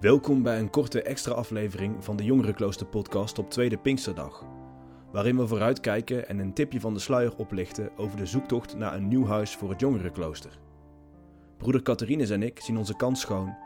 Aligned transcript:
Welkom 0.00 0.42
bij 0.42 0.58
een 0.58 0.70
korte 0.70 1.02
extra 1.02 1.32
aflevering 1.32 2.04
van 2.04 2.16
de 2.16 2.24
Jongerenklooster 2.24 2.86
podcast 2.86 3.38
op 3.38 3.50
tweede 3.50 3.78
Pinksterdag. 3.78 4.44
Waarin 5.12 5.36
we 5.36 5.46
vooruitkijken 5.46 6.28
en 6.28 6.38
een 6.38 6.52
tipje 6.52 6.80
van 6.80 6.94
de 6.94 7.00
sluier 7.00 7.36
oplichten 7.36 7.90
over 7.96 8.16
de 8.16 8.26
zoektocht 8.26 8.76
naar 8.76 8.94
een 8.94 9.08
nieuw 9.08 9.26
huis 9.26 9.56
voor 9.56 9.70
het 9.70 9.80
Jongerenklooster. 9.80 10.58
Broeder 11.58 11.82
Catharines 11.82 12.30
en 12.30 12.42
ik 12.42 12.60
zien 12.60 12.76
onze 12.76 12.96
kans 12.96 13.20
schoon 13.20 13.56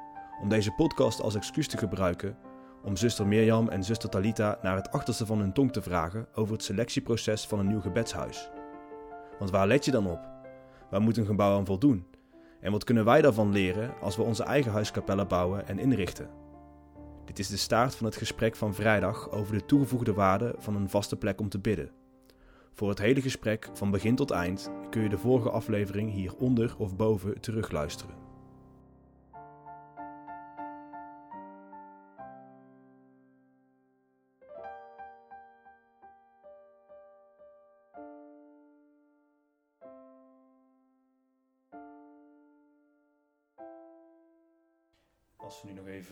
om 0.42 0.48
deze 0.48 0.72
podcast 0.72 1.20
als 1.20 1.34
excuus 1.34 1.68
te 1.68 1.78
gebruiken 1.78 2.36
om 2.82 2.96
zuster 2.96 3.26
Mirjam 3.26 3.68
en 3.68 3.84
zuster 3.84 4.08
Talita 4.08 4.58
naar 4.62 4.76
het 4.76 4.90
achterste 4.90 5.26
van 5.26 5.38
hun 5.38 5.52
tong 5.52 5.72
te 5.72 5.82
vragen 5.82 6.26
over 6.34 6.52
het 6.52 6.62
selectieproces 6.62 7.46
van 7.46 7.58
een 7.58 7.66
nieuw 7.68 7.80
gebedshuis. 7.80 8.50
Want 9.38 9.50
waar 9.50 9.66
let 9.66 9.84
je 9.84 9.90
dan 9.90 10.06
op? 10.06 10.20
Waar 10.90 11.00
moet 11.00 11.16
een 11.16 11.26
gebouw 11.26 11.56
aan 11.56 11.66
voldoen? 11.66 12.13
En 12.64 12.72
wat 12.72 12.84
kunnen 12.84 13.04
wij 13.04 13.22
daarvan 13.22 13.52
leren 13.52 13.94
als 14.00 14.16
we 14.16 14.22
onze 14.22 14.42
eigen 14.42 14.72
huiskapellen 14.72 15.28
bouwen 15.28 15.68
en 15.68 15.78
inrichten? 15.78 16.30
Dit 17.24 17.38
is 17.38 17.48
de 17.48 17.56
staart 17.56 17.94
van 17.94 18.06
het 18.06 18.16
gesprek 18.16 18.56
van 18.56 18.74
vrijdag 18.74 19.30
over 19.30 19.54
de 19.54 19.64
toegevoegde 19.64 20.12
waarde 20.12 20.54
van 20.58 20.76
een 20.76 20.88
vaste 20.88 21.16
plek 21.16 21.40
om 21.40 21.48
te 21.48 21.58
bidden. 21.58 21.90
Voor 22.72 22.88
het 22.88 22.98
hele 22.98 23.20
gesprek 23.20 23.68
van 23.72 23.90
begin 23.90 24.16
tot 24.16 24.30
eind 24.30 24.70
kun 24.90 25.02
je 25.02 25.08
de 25.08 25.18
vorige 25.18 25.50
aflevering 25.50 26.12
hieronder 26.12 26.74
of 26.78 26.96
boven 26.96 27.40
terugluisteren. 27.40 28.14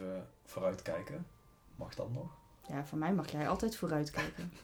Even 0.02 0.26
vooruitkijken, 0.44 1.26
mag 1.76 1.94
dat 1.94 2.10
nog? 2.12 2.30
Ja, 2.68 2.84
voor 2.86 2.98
mij 2.98 3.12
mag 3.14 3.30
jij 3.30 3.48
altijd 3.48 3.76
vooruitkijken. 3.76 4.52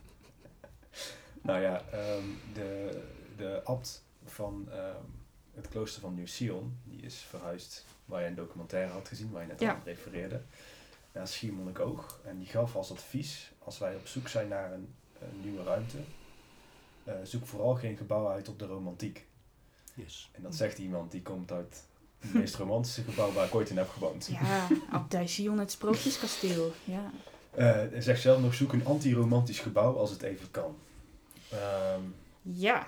Nou 1.42 1.60
ja, 1.60 1.82
ehm, 1.90 2.24
de, 2.54 3.02
de 3.36 3.60
abt 3.64 4.04
van 4.24 4.68
ehm, 4.70 5.02
het 5.54 5.68
klooster 5.68 6.00
van 6.00 6.14
Nieuw-Sion, 6.14 6.78
die 6.84 7.00
is 7.02 7.16
verhuisd 7.18 7.84
waar 8.04 8.20
je 8.22 8.26
een 8.26 8.34
documentaire 8.34 8.92
had 8.92 9.08
gezien, 9.08 9.30
waar 9.30 9.42
je 9.42 9.48
net 9.48 9.60
Ja. 9.60 9.74
aan 9.74 9.80
refereerde, 9.84 10.42
naar 11.12 11.28
Schiermonnikoog. 11.28 12.20
En 12.24 12.38
die 12.38 12.46
gaf 12.46 12.76
als 12.76 12.90
advies, 12.90 13.52
als 13.58 13.78
wij 13.78 13.96
op 13.96 14.06
zoek 14.06 14.28
zijn 14.28 14.48
naar 14.48 14.72
een, 14.72 14.94
een 15.20 15.40
nieuwe 15.42 15.62
ruimte, 15.62 15.98
eh, 17.04 17.14
zoek 17.22 17.46
vooral 17.46 17.74
geen 17.74 17.96
gebouw 17.96 18.28
uit 18.28 18.48
op 18.48 18.58
de 18.58 18.66
romantiek. 18.66 19.26
Yes. 19.94 20.30
En 20.32 20.42
dat 20.42 20.54
zegt 20.54 20.78
iemand 20.78 21.10
die 21.10 21.22
komt 21.22 21.52
uit 21.52 21.84
het 22.18 22.32
meest 22.32 22.54
romantische 22.54 23.02
gebouw 23.02 23.32
waar 23.32 23.46
ik 23.46 23.54
ooit 23.54 23.70
in 23.70 23.76
heb 23.76 23.88
gewoond. 23.88 24.28
Ja, 24.30 24.66
Abdij 24.90 25.26
Sion, 25.26 25.58
het 25.58 25.70
sprookjeskasteel. 25.70 26.72
Ja. 26.84 27.10
Eh, 27.50 28.00
zegt 28.00 28.20
zelf 28.20 28.40
nog, 28.40 28.54
zoek 28.54 28.72
een 28.72 28.86
anti-romantisch 28.86 29.60
gebouw 29.60 29.96
als 29.96 30.10
het 30.10 30.22
even 30.22 30.50
kan. 30.50 30.76
Ehm, 31.50 32.00
ja. 32.42 32.86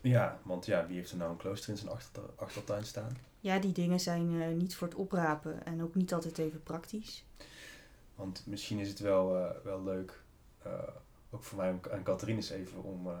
ja, 0.00 0.38
want 0.42 0.66
ja, 0.66 0.86
wie 0.86 0.96
heeft 0.96 1.10
er 1.10 1.16
nou 1.16 1.30
een 1.30 1.36
klooster 1.36 1.70
in 1.70 1.76
zijn 1.76 1.90
achter, 1.90 2.22
achtertuin 2.36 2.84
staan? 2.84 3.16
Ja, 3.40 3.58
die 3.58 3.72
dingen 3.72 4.00
zijn 4.00 4.42
eh, 4.42 4.48
niet 4.48 4.76
voor 4.76 4.88
het 4.88 4.96
oprapen 4.96 5.66
en 5.66 5.82
ook 5.82 5.94
niet 5.94 6.14
altijd 6.14 6.38
even 6.38 6.62
praktisch. 6.62 7.24
Want 8.14 8.42
misschien 8.46 8.78
is 8.78 8.88
het 8.88 8.98
wel, 8.98 9.36
eh, 9.36 9.50
wel 9.64 9.82
leuk, 9.82 10.22
eh, 10.62 10.72
ook 11.30 11.42
voor 11.42 11.58
mij 11.58 11.74
en 11.90 12.02
Catharines 12.02 12.50
even, 12.50 12.82
om, 12.82 13.06
eh, 13.06 13.18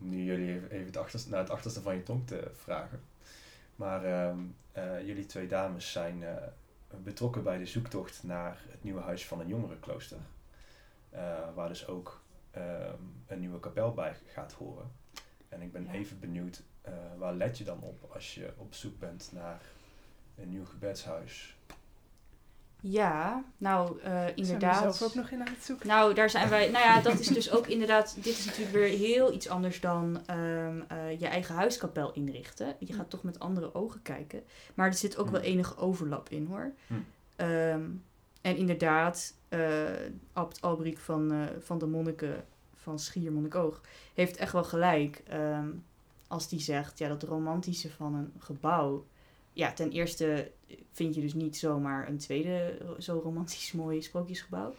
om 0.00 0.08
nu 0.08 0.22
jullie 0.22 0.54
even, 0.54 0.70
even 0.70 0.86
het 0.86 0.96
achterste, 0.96 1.30
naar 1.30 1.40
het 1.40 1.50
achterste 1.50 1.82
van 1.82 1.94
je 1.94 2.02
tong 2.02 2.26
te 2.26 2.50
vragen. 2.54 3.00
Maar 3.78 4.04
ehm, 4.04 4.38
eh, 4.72 5.06
jullie 5.06 5.26
twee 5.26 5.46
dames 5.46 5.92
zijn 5.92 6.22
eh, 6.22 6.34
betrokken 7.02 7.42
bij 7.42 7.58
de 7.58 7.66
zoektocht 7.66 8.22
naar 8.22 8.60
het 8.68 8.82
nieuwe 8.82 9.00
huis 9.00 9.26
van 9.26 9.40
een 9.40 9.48
jongerenklooster. 9.48 10.18
Eh, 11.10 11.54
waar 11.54 11.68
dus 11.68 11.86
ook 11.86 12.22
ehm, 12.50 13.02
een 13.26 13.40
nieuwe 13.40 13.60
kapel 13.60 13.94
bij 13.94 14.16
gaat 14.26 14.52
horen. 14.52 14.90
En 15.48 15.62
ik 15.62 15.72
ben 15.72 15.84
Ja. 15.84 15.92
even 15.92 16.18
benieuwd, 16.20 16.62
waar 17.18 17.34
let 17.34 17.58
je 17.58 17.64
dan 17.64 17.80
op 17.80 18.10
als 18.12 18.34
je 18.34 18.52
op 18.56 18.74
zoek 18.74 18.98
bent 18.98 19.30
naar 19.32 19.60
een 20.36 20.48
nieuw 20.48 20.64
gebedshuis? 20.64 21.56
Ja, 22.80 23.44
nou 23.56 23.98
eh, 24.00 24.10
Zijn 24.12 24.26
we 24.26 24.32
inderdaad. 24.34 24.96
zelf 24.96 25.02
ook 25.10 25.14
nog 25.14 25.30
in 25.30 25.40
aan 25.40 25.54
het 25.54 25.64
zoeken? 25.64 25.86
Nou, 25.88 26.14
daar 26.14 26.30
zijn 26.30 26.48
wij. 26.48 26.70
Nou 26.70 26.84
ja, 26.84 27.00
dat 27.00 27.18
is 27.18 27.26
dus 27.26 27.50
ook 27.50 27.66
inderdaad. 27.66 28.14
Dit 28.14 28.26
is 28.38 28.44
natuurlijk 28.44 28.72
weer 28.76 28.98
heel 28.98 29.32
iets 29.32 29.48
anders 29.48 29.80
dan 29.80 30.26
ehm, 30.26 30.80
eh, 30.88 31.20
je 31.20 31.26
eigen 31.26 31.54
huiskapel 31.54 32.12
inrichten. 32.12 32.76
Je 32.78 32.92
gaat 32.92 33.10
toch 33.10 33.22
met 33.22 33.38
andere 33.38 33.74
ogen 33.74 34.02
kijken. 34.02 34.42
Maar 34.74 34.86
er 34.86 34.94
zit 34.94 35.16
ook 35.16 35.30
wel 35.30 35.40
Hmm. 35.40 35.48
enige 35.50 35.76
overlap 35.76 36.28
in 36.28 36.46
hoor. 36.46 36.72
Hmm. 36.86 37.04
Ehm, 37.36 37.82
en 38.40 38.56
inderdaad, 38.56 39.34
eh 39.48 39.60
Abt 40.32 40.60
Albrecht 40.62 41.00
van, 41.02 41.32
eh, 41.32 41.38
van 41.60 41.78
de 41.78 41.86
monniken 41.86 42.44
van 42.74 42.98
Schiermonnikoog 42.98 43.80
heeft 44.14 44.36
echt 44.36 44.52
wel 44.52 44.64
gelijk. 44.64 45.22
ehm, 45.28 45.68
als 46.28 46.48
die 46.48 46.60
zegt, 46.60 46.98
ja, 46.98 47.08
dat 47.08 47.22
romantische 47.22 47.90
van 47.90 48.14
een 48.14 48.32
gebouw. 48.38 49.06
Ja, 49.52 49.72
ten 49.72 49.90
eerste 49.90 50.50
vind 50.92 51.14
je 51.14 51.20
dus 51.20 51.34
niet 51.34 51.56
zomaar 51.56 52.08
een 52.08 52.18
tweede 52.18 52.78
zo 52.98 53.20
romantisch 53.22 53.72
mooi 53.82 54.02
sprookjesgebouw. 54.02 54.74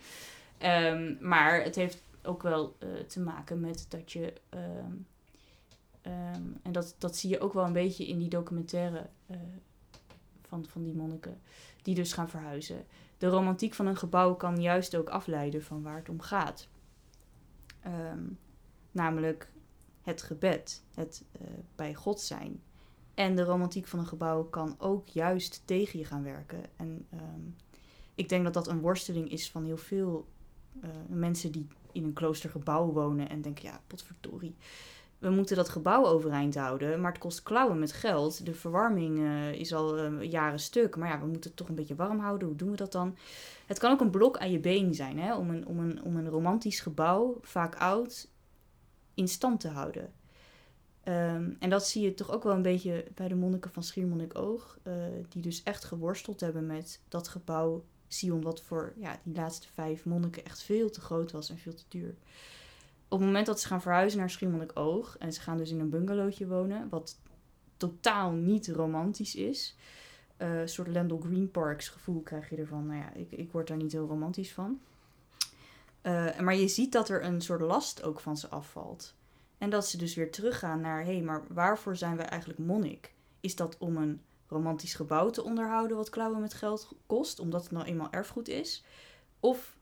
Ehm, 0.58 1.16
maar 1.20 1.64
het 1.64 1.76
heeft 1.76 2.02
ook 2.24 2.44
wel 2.44 2.76
eh, 2.80 2.90
te 3.08 3.20
maken 3.20 3.60
met 3.60 3.86
dat 3.90 4.12
je. 4.12 4.34
ehm, 4.50 4.94
ehm, 6.02 6.44
en 6.62 6.72
dat, 6.72 6.96
dat 6.98 7.16
zie 7.16 7.30
je 7.30 7.40
ook 7.40 7.54
wel 7.54 7.66
een 7.66 7.74
beetje 7.74 8.08
in 8.08 8.20
die 8.20 8.30
documentaire 8.30 9.10
eh, 9.28 9.38
van, 10.42 10.66
van 10.66 10.84
die 10.84 10.94
monniken. 10.94 11.42
Die 11.82 11.96
dus 11.96 12.14
gaan 12.14 12.30
verhuizen. 12.30 12.86
De 13.18 13.28
romantiek 13.28 13.74
van 13.74 13.88
een 13.88 13.98
gebouw 13.98 14.36
kan 14.36 14.62
juist 14.62 14.96
ook 14.96 15.10
afleiden 15.10 15.64
van 15.64 15.82
waar 15.82 15.98
het 15.98 16.10
om 16.10 16.22
gaat. 16.22 16.68
Namelijk 18.92 19.52
het 20.02 20.22
gebed, 20.22 20.84
het 20.94 21.24
eh, 21.32 21.48
bij 21.76 21.94
God 21.94 22.22
zijn. 22.22 22.62
En 23.20 23.36
de 23.36 23.44
romantiek 23.44 23.88
van 23.88 24.00
een 24.00 24.08
gebouw 24.08 24.44
kan 24.44 24.76
ook 24.78 25.08
juist 25.08 25.62
tegen 25.66 26.00
je 26.00 26.06
gaan 26.06 26.24
werken. 26.24 26.64
En 26.76 27.06
ehm, 27.10 27.42
ik 28.16 28.30
denk 28.30 28.44
dat 28.44 28.54
dat 28.54 28.68
een 28.68 28.82
worsteling 28.82 29.32
is 29.32 29.52
van 29.52 29.66
heel 29.66 29.78
veel 29.78 30.28
eh, 30.82 30.90
mensen 31.08 31.52
die 31.52 31.68
in 31.92 32.04
een 32.04 32.14
kloostergebouw 32.14 32.92
wonen 32.92 33.30
en 33.30 33.42
denken, 33.42 33.64
ja, 33.64 33.82
potverdorie. 33.88 34.56
We 35.18 35.30
moeten 35.30 35.56
dat 35.56 35.70
gebouw 35.70 36.06
overeind 36.06 36.56
houden, 36.56 37.02
maar 37.02 37.12
het 37.12 37.22
kost 37.22 37.44
klauwen 37.44 37.80
met 37.80 37.92
geld. 37.92 38.46
De 38.46 38.54
verwarming 38.54 39.20
eh, 39.20 39.52
is 39.52 39.74
al 39.74 39.98
eh, 39.98 40.32
jaren 40.32 40.60
stuk, 40.60 40.96
maar 40.96 41.10
ja, 41.10 41.20
we 41.20 41.26
moeten 41.26 41.50
het 41.50 41.60
toch 41.60 41.70
een 41.70 41.76
beetje 41.76 41.96
warm 41.96 42.20
houden. 42.20 42.48
Hoe 42.48 42.58
doen 42.58 42.72
we 42.72 42.78
dat 42.78 42.92
dan? 42.92 43.18
Het 43.66 43.80
kan 43.80 43.92
ook 43.92 44.02
een 44.02 44.10
blok 44.10 44.38
aan 44.38 44.52
je 44.52 44.60
been 44.60 44.94
zijn, 44.94 45.20
hè? 45.20 45.36
Om, 45.36 45.50
een, 45.50 45.68
om, 45.68 45.80
een, 45.80 46.04
om 46.04 46.16
een 46.16 46.30
romantisch 46.30 46.80
gebouw, 46.80 47.38
vaak 47.42 47.76
oud, 47.76 48.28
in 49.14 49.28
stand 49.28 49.60
te 49.60 49.68
houden. 49.68 50.14
Ehm, 51.10 51.52
en 51.60 51.70
dat 51.70 51.88
zie 51.88 52.02
je 52.04 52.14
toch 52.14 52.32
ook 52.32 52.44
wel 52.44 52.54
een 52.54 52.62
beetje 52.62 53.06
bij 53.16 53.28
de 53.28 53.36
monniken 53.36 53.72
van 53.72 53.84
Schiermonnikoog, 53.84 54.80
eh 54.84 54.94
die 55.30 55.42
dus 55.42 55.64
echt 55.64 55.84
geworsteld 55.84 56.40
hebben 56.40 56.66
met 56.66 57.02
dat 57.08 57.28
gebouw 57.28 57.84
Sion, 58.08 58.42
wat 58.42 58.62
voor 58.62 58.94
ja, 58.98 59.20
die 59.24 59.36
laatste 59.36 59.68
vijf 59.74 60.06
monniken 60.06 60.46
echt 60.46 60.62
veel 60.62 60.90
te 60.90 61.02
groot 61.02 61.32
was 61.32 61.50
en 61.50 61.58
veel 61.58 61.74
te 61.74 61.84
duur. 61.88 62.16
Op 63.08 63.18
het 63.20 63.28
moment 63.28 63.46
dat 63.46 63.60
ze 63.60 63.68
gaan 63.68 63.82
verhuizen 63.82 64.20
naar 64.20 64.30
Schiermonnikoog 64.30 65.18
en 65.18 65.34
ze 65.34 65.42
gaan 65.42 65.58
dus 65.58 65.72
in 65.72 65.80
een 65.80 65.90
bungalowtje 65.90 66.48
wonen, 66.48 66.90
wat 66.90 67.20
totaal 67.78 68.32
niet 68.32 68.68
romantisch 68.68 69.36
is, 69.36 69.76
eh, 70.38 70.60
een 70.60 70.70
soort 70.70 70.88
Landel 70.88 71.20
Green 71.20 71.52
Parks 71.52 71.88
gevoel 71.88 72.22
krijg 72.22 72.50
je 72.50 72.56
ervan. 72.56 72.86
Nou 72.86 73.00
ja, 73.00 73.14
ik, 73.14 73.32
ik 73.32 73.52
word 73.52 73.68
daar 73.68 73.78
niet 73.78 73.92
heel 73.92 74.08
romantisch 74.08 74.54
van. 74.54 74.80
Eh, 76.02 76.40
maar 76.40 76.56
je 76.56 76.68
ziet 76.68 76.92
dat 76.92 77.10
er 77.10 77.24
een 77.24 77.42
soort 77.42 77.62
last 77.62 78.04
ook 78.04 78.20
van 78.20 78.38
ze 78.38 78.48
afvalt. 78.48 79.18
En 79.60 79.70
dat 79.70 79.88
ze 79.88 79.98
dus 79.98 80.16
weer 80.16 80.32
teruggaan 80.32 80.82
naar, 80.82 81.00
hé, 81.04 81.12
hey, 81.14 81.22
maar 81.22 81.44
waarvoor 81.50 81.96
zijn 81.96 82.18
wij 82.18 82.26
eigenlijk 82.26 82.60
monnik? 82.60 83.14
Is 83.40 83.56
dat 83.56 83.78
om 83.78 83.98
een 83.98 84.22
romantisch 84.48 84.94
gebouw 84.94 85.30
te 85.30 85.44
onderhouden 85.44 85.98
wat 85.98 86.10
klauwen 86.10 86.42
met 86.42 86.54
geld 86.54 86.92
kost, 87.06 87.40
omdat 87.40 87.64
het 87.64 87.72
nou 87.72 87.86
eenmaal 87.86 88.12
erfgoed 88.12 88.48
is? 88.48 88.84
Of 89.40 89.78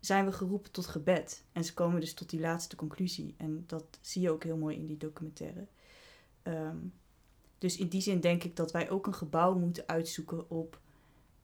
zijn 0.00 0.24
we 0.24 0.32
geroepen 0.32 0.70
tot 0.70 0.86
gebed? 0.86 1.44
En 1.52 1.64
ze 1.64 1.74
komen 1.74 2.00
dus 2.00 2.14
tot 2.14 2.30
die 2.30 2.40
laatste 2.40 2.76
conclusie. 2.76 3.34
En 3.36 3.64
dat 3.66 3.84
zie 4.00 4.22
je 4.22 4.30
ook 4.30 4.44
heel 4.44 4.56
mooi 4.56 4.76
in 4.76 4.86
die 4.86 4.96
documentaire. 4.96 5.66
Ehm, 6.42 6.76
dus 7.58 7.76
in 7.76 7.88
die 7.88 8.00
zin 8.00 8.20
denk 8.20 8.44
ik 8.44 8.56
dat 8.56 8.72
wij 8.72 8.90
ook 8.90 9.06
een 9.06 9.14
gebouw 9.14 9.58
moeten 9.58 9.88
uitzoeken 9.88 10.50
op... 10.50 10.80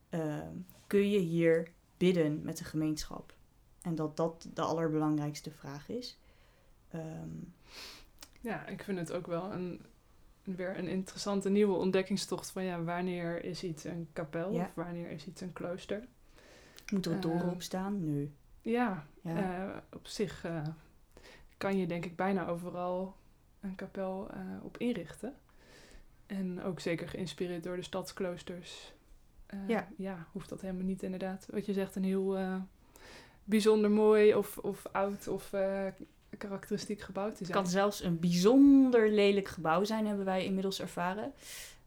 ehm, 0.08 0.56
kun 0.87 1.10
je 1.10 1.19
hier 1.19 1.72
bidden 1.96 2.43
met 2.43 2.58
de 2.58 2.64
gemeenschap? 2.64 3.34
En 3.82 3.94
dat 3.94 4.16
dat 4.16 4.49
de 4.55 4.62
allerbelangrijkste 4.62 5.50
vraag 5.50 5.88
is. 5.88 6.19
Ehm, 6.90 7.28
Ja, 8.40 8.66
ik 8.66 8.82
vind 8.82 8.98
het 8.98 9.12
ook 9.12 9.26
wel 9.26 9.52
een, 9.52 9.81
weer 10.42 10.78
een 10.78 10.88
interessante 10.88 11.50
nieuwe 11.50 11.75
ontdekkingstocht 11.75 12.50
van 12.50 12.64
ja, 12.64 12.82
wanneer 12.82 13.44
is 13.44 13.62
iets 13.64 13.84
een 13.84 14.08
kapel 14.12 14.52
Ja. 14.52 14.60
of 14.64 14.75
wanneer 14.75 15.10
is 15.10 15.26
iets 15.26 15.40
een 15.40 15.52
klooster. 15.52 16.04
moet 16.92 17.06
er 17.06 17.12
een 17.12 17.20
toren 17.20 17.46
Eh, 17.46 17.52
op 17.52 17.62
staan? 17.62 18.04
Nee. 18.14 18.32
Ja, 18.62 19.06
Ja. 19.20 19.69
eh, 19.72 19.76
op 19.92 20.06
zich 20.06 20.44
eh, 20.44 20.62
kan 21.56 21.76
je 21.78 21.87
denk 21.87 22.04
ik 22.04 22.16
bijna 22.16 22.46
overal 22.46 23.16
een 23.60 23.75
kapel 23.75 24.31
eh, 24.31 24.40
op 24.62 24.78
inrichten. 24.78 25.34
En 26.26 26.62
ook 26.62 26.81
zeker 26.81 27.08
geïnspireerd 27.08 27.62
door 27.64 27.76
de 27.76 27.82
stadskloosters 27.82 28.93
eh, 29.46 29.69
Ja. 29.69 29.88
ja. 29.96 30.26
hoeft 30.32 30.48
dat 30.48 30.60
helemaal 30.60 30.84
niet 30.84 31.02
inderdaad. 31.02 31.46
Wat 31.50 31.66
je 31.66 31.72
zegt, 31.72 31.96
een 31.96 32.04
heel 32.04 32.36
eh, 32.36 32.56
bijzonder 33.44 33.90
mooi 33.90 34.34
of, 34.34 34.58
of 34.58 34.86
oud 34.93 35.28
of 35.28 35.52
eh, 35.52 35.86
karakteristiek 36.40 37.00
gebouw 37.00 37.25
te 37.25 37.28
Het 37.31 37.38
zijn. 37.38 37.52
kan 37.52 37.66
zelfs 37.66 38.02
een 38.02 38.19
bijzonder 38.20 39.10
lelijk 39.10 39.48
gebouw 39.48 39.84
zijn, 39.84 40.06
hebben 40.06 40.25
wij 40.25 40.44
inmiddels 40.44 40.81
ervaren. 40.81 41.32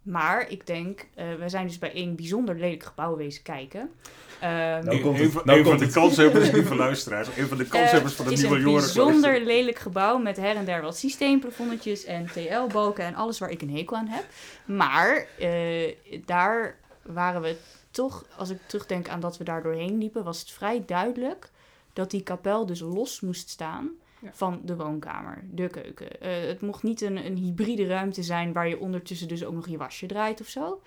Maar 0.01 0.49
ik 0.49 0.67
denk, 0.67 1.07
eh 1.15 1.25
we 1.39 1.49
zijn 1.49 1.67
dus 1.67 1.77
bij 1.79 1.93
één 1.93 2.15
bijzonder 2.15 2.55
lelijk 2.59 2.83
gebouw 2.83 3.15
wezen 3.15 3.43
kijken. 3.43 3.91
Ehm, 4.39 4.51
Nou 4.51 4.89
Een- 4.89 5.01
komt 5.01 5.17
een 5.17 5.23
het, 5.23 5.31
van, 5.31 5.41
nou 5.45 5.57
een 5.57 5.63
van 5.65 5.77
komt 5.77 5.79
de 5.79 5.99
het. 5.99 6.03
kanshebbers, 6.05 6.51
lieve 6.51 6.75
luisteraars. 6.75 7.27
Een 7.37 7.47
van 7.47 7.57
de 7.57 7.65
kanshebbers 7.67 8.13
van 8.13 8.25
het 8.25 8.33
het 8.33 8.43
is 8.43 8.49
nieuwe 8.49 8.65
een 8.69 8.73
bijzonder 8.81 9.41
lelijk 9.45 9.79
gebouw 9.79 10.17
met 10.17 10.37
her 10.37 10.55
en 10.55 10.65
der 10.65 10.81
wat 10.81 10.97
systeemplafonnetjes 10.97 12.03
en 12.05 12.25
TL-balken 12.25 13.05
en 13.05 13.15
alles 13.15 13.39
waar 13.39 13.49
ik 13.49 13.61
een 13.61 13.75
hekel 13.75 13.97
aan 13.97 14.07
heb. 14.07 14.23
Maar 14.65 15.25
eh, 15.39 15.95
daar 16.25 16.75
waren 17.01 17.41
we 17.41 17.55
toch, 17.91 18.25
als 18.37 18.49
ik 18.49 18.57
terugdenk 18.65 19.09
aan 19.09 19.19
dat 19.19 19.37
we 19.37 19.43
daar 19.43 19.63
doorheen 19.63 19.97
liepen, 19.97 20.23
was 20.23 20.39
het 20.39 20.51
vrij 20.51 20.83
duidelijk 20.85 21.49
dat 21.93 22.11
die 22.11 22.23
kapel 22.23 22.65
dus 22.65 22.79
los 22.79 23.21
moest 23.21 23.49
staan 23.49 23.89
Ja. 24.23 24.29
van 24.33 24.61
de 24.63 24.75
woonkamer, 24.75 25.43
de 25.51 25.67
keuken. 25.67 26.21
Eh, 26.21 26.47
het 26.47 26.61
mocht 26.61 26.83
niet 26.83 27.01
een, 27.01 27.25
een 27.25 27.35
hybride 27.37 27.85
ruimte 27.87 28.23
zijn 28.23 28.53
waar 28.53 28.67
je 28.67 28.79
ondertussen 28.79 29.27
dus 29.27 29.45
ook 29.45 29.53
nog 29.53 29.67
je 29.67 29.77
wasje 29.77 30.05
draait 30.05 30.41
of 30.41 30.47
zo. 30.47 30.81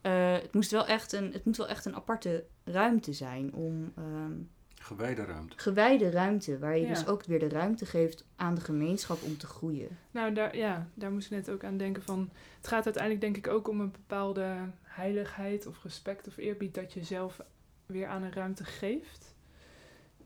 Eh, 0.00 0.32
het, 0.32 0.54
moest 0.54 0.70
wel 0.70 0.86
echt 0.86 1.12
een, 1.12 1.32
het 1.32 1.44
moet 1.44 1.56
wel 1.56 1.68
echt 1.68 1.84
een 1.84 1.94
aparte 1.96 2.44
ruimte 2.64 3.12
zijn 3.12 3.54
om... 3.54 3.92
ehm, 3.96 4.32
Gewijde 4.74 5.24
ruimte. 5.24 5.58
gewijde 5.58 6.10
ruimte, 6.10 6.58
waar 6.58 6.76
je 6.76 6.82
Ja. 6.82 6.88
dus 6.88 7.06
ook 7.06 7.24
weer 7.24 7.38
de 7.38 7.48
ruimte 7.48 7.86
geeft 7.86 8.24
aan 8.36 8.54
de 8.54 8.60
gemeenschap 8.60 9.22
om 9.22 9.36
te 9.36 9.46
groeien. 9.46 9.88
Nou, 10.10 10.32
daar, 10.34 10.56
ja, 10.56 10.88
daar 10.94 11.12
moest 11.12 11.24
ik 11.30 11.36
net 11.36 11.50
ook 11.50 11.64
aan 11.64 11.76
denken 11.76 12.02
van... 12.02 12.30
Het 12.56 12.66
gaat 12.66 12.84
uiteindelijk 12.84 13.22
denk 13.24 13.36
ik 13.36 13.48
ook 13.48 13.68
om 13.68 13.80
een 13.80 13.90
bepaalde 13.90 14.56
heiligheid 14.82 15.66
of 15.66 15.82
respect 15.82 16.26
of 16.28 16.36
eerbied... 16.36 16.74
dat 16.74 16.92
je 16.92 17.04
zelf 17.04 17.40
weer 17.86 18.06
aan 18.06 18.22
een 18.22 18.32
ruimte 18.32 18.64
geeft. 18.64 19.31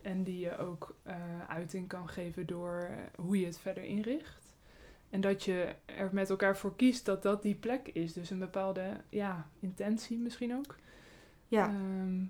En 0.07 0.23
die 0.23 0.39
je 0.39 0.57
ook 0.57 0.95
eh, 1.03 1.15
uiting 1.47 1.87
kan 1.87 2.09
geven 2.09 2.45
door 2.45 2.87
eh, 2.89 2.97
hoe 3.15 3.39
je 3.39 3.45
het 3.45 3.59
verder 3.59 3.83
inricht. 3.83 4.55
En 5.09 5.21
dat 5.21 5.43
je 5.43 5.75
er 5.85 6.09
met 6.11 6.29
elkaar 6.29 6.57
voor 6.57 6.75
kiest 6.75 7.05
dat 7.05 7.23
dat 7.23 7.41
die 7.41 7.55
plek 7.55 7.87
is. 7.87 8.13
Dus 8.13 8.29
een 8.29 8.39
bepaalde 8.39 9.01
ja, 9.09 9.49
intentie 9.59 10.17
misschien 10.17 10.55
ook. 10.55 10.75
Ja, 11.47 11.67
Ehm, 11.67 12.23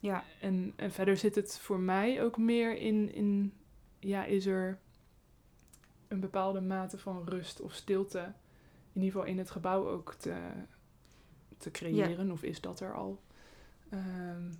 ja, 0.00 0.24
en, 0.40 0.72
en 0.76 0.90
verder 0.90 1.16
zit 1.16 1.34
het 1.34 1.58
voor 1.58 1.78
mij 1.78 2.22
ook 2.22 2.38
meer 2.38 2.76
in, 2.76 3.14
in 3.14 3.52
ja, 3.98 4.24
is 4.24 4.46
er 4.46 4.78
een 6.08 6.20
bepaalde 6.20 6.60
mate 6.60 6.98
van 6.98 7.28
rust 7.28 7.60
of 7.60 7.72
stilte, 7.72 8.32
in 8.92 9.02
ieder 9.02 9.12
geval 9.12 9.26
in 9.26 9.38
het 9.38 9.50
gebouw 9.50 9.88
ook 9.88 10.14
te, 10.14 10.36
te 11.58 11.70
creëren, 11.70 12.30
of 12.30 12.42
is 12.42 12.60
dat 12.60 12.80
er 12.80 12.94
al? 12.94 13.22
Ehm, 13.88 14.50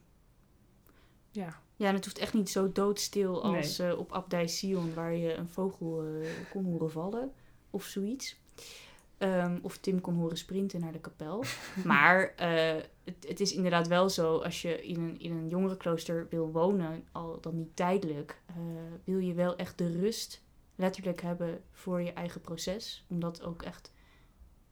ja, 1.34 1.60
ja, 1.76 1.88
en 1.88 1.94
het 1.94 2.04
hoeft 2.04 2.18
echt 2.18 2.34
niet 2.34 2.50
zo 2.50 2.72
doodstil 2.72 3.42
als 3.42 3.78
Nee. 3.78 3.90
eh, 3.90 3.98
op 3.98 4.12
Abdij 4.12 4.46
Sion, 4.46 4.94
waar 4.94 5.14
je 5.14 5.34
een 5.34 5.48
vogel 5.48 6.02
eh, 6.04 6.28
kon 6.50 6.64
horen 6.64 6.90
vallen 6.90 7.32
of 7.70 7.84
zoiets. 7.84 8.36
Ehm, 9.18 9.58
of 9.62 9.78
Tim 9.78 10.00
kon 10.00 10.14
horen 10.14 10.36
sprinten 10.36 10.80
naar 10.80 10.92
de 10.92 11.00
kapel. 11.00 11.44
maar 11.84 12.34
eh, 12.36 12.82
het, 13.04 13.26
het 13.28 13.40
is 13.40 13.52
inderdaad 13.54 13.88
wel 13.88 14.08
zo, 14.08 14.36
als 14.38 14.62
je 14.62 14.86
in 14.86 15.00
een, 15.00 15.18
in 15.18 15.32
een 15.32 15.48
jongerenklooster 15.48 16.26
wil 16.30 16.52
wonen, 16.52 17.04
al 17.12 17.40
dan 17.40 17.56
niet 17.56 17.76
tijdelijk, 17.76 18.42
wil 19.04 19.18
je 19.18 19.34
wel 19.34 19.56
echt 19.56 19.78
de 19.78 19.90
rust 20.00 20.42
letterlijk 20.74 21.20
hebben 21.20 21.62
voor 21.72 22.02
je 22.02 22.12
eigen 22.12 22.40
proces. 22.40 23.04
Om 23.08 23.20
dat 23.20 23.42
ook 23.42 23.62
echt 23.62 23.92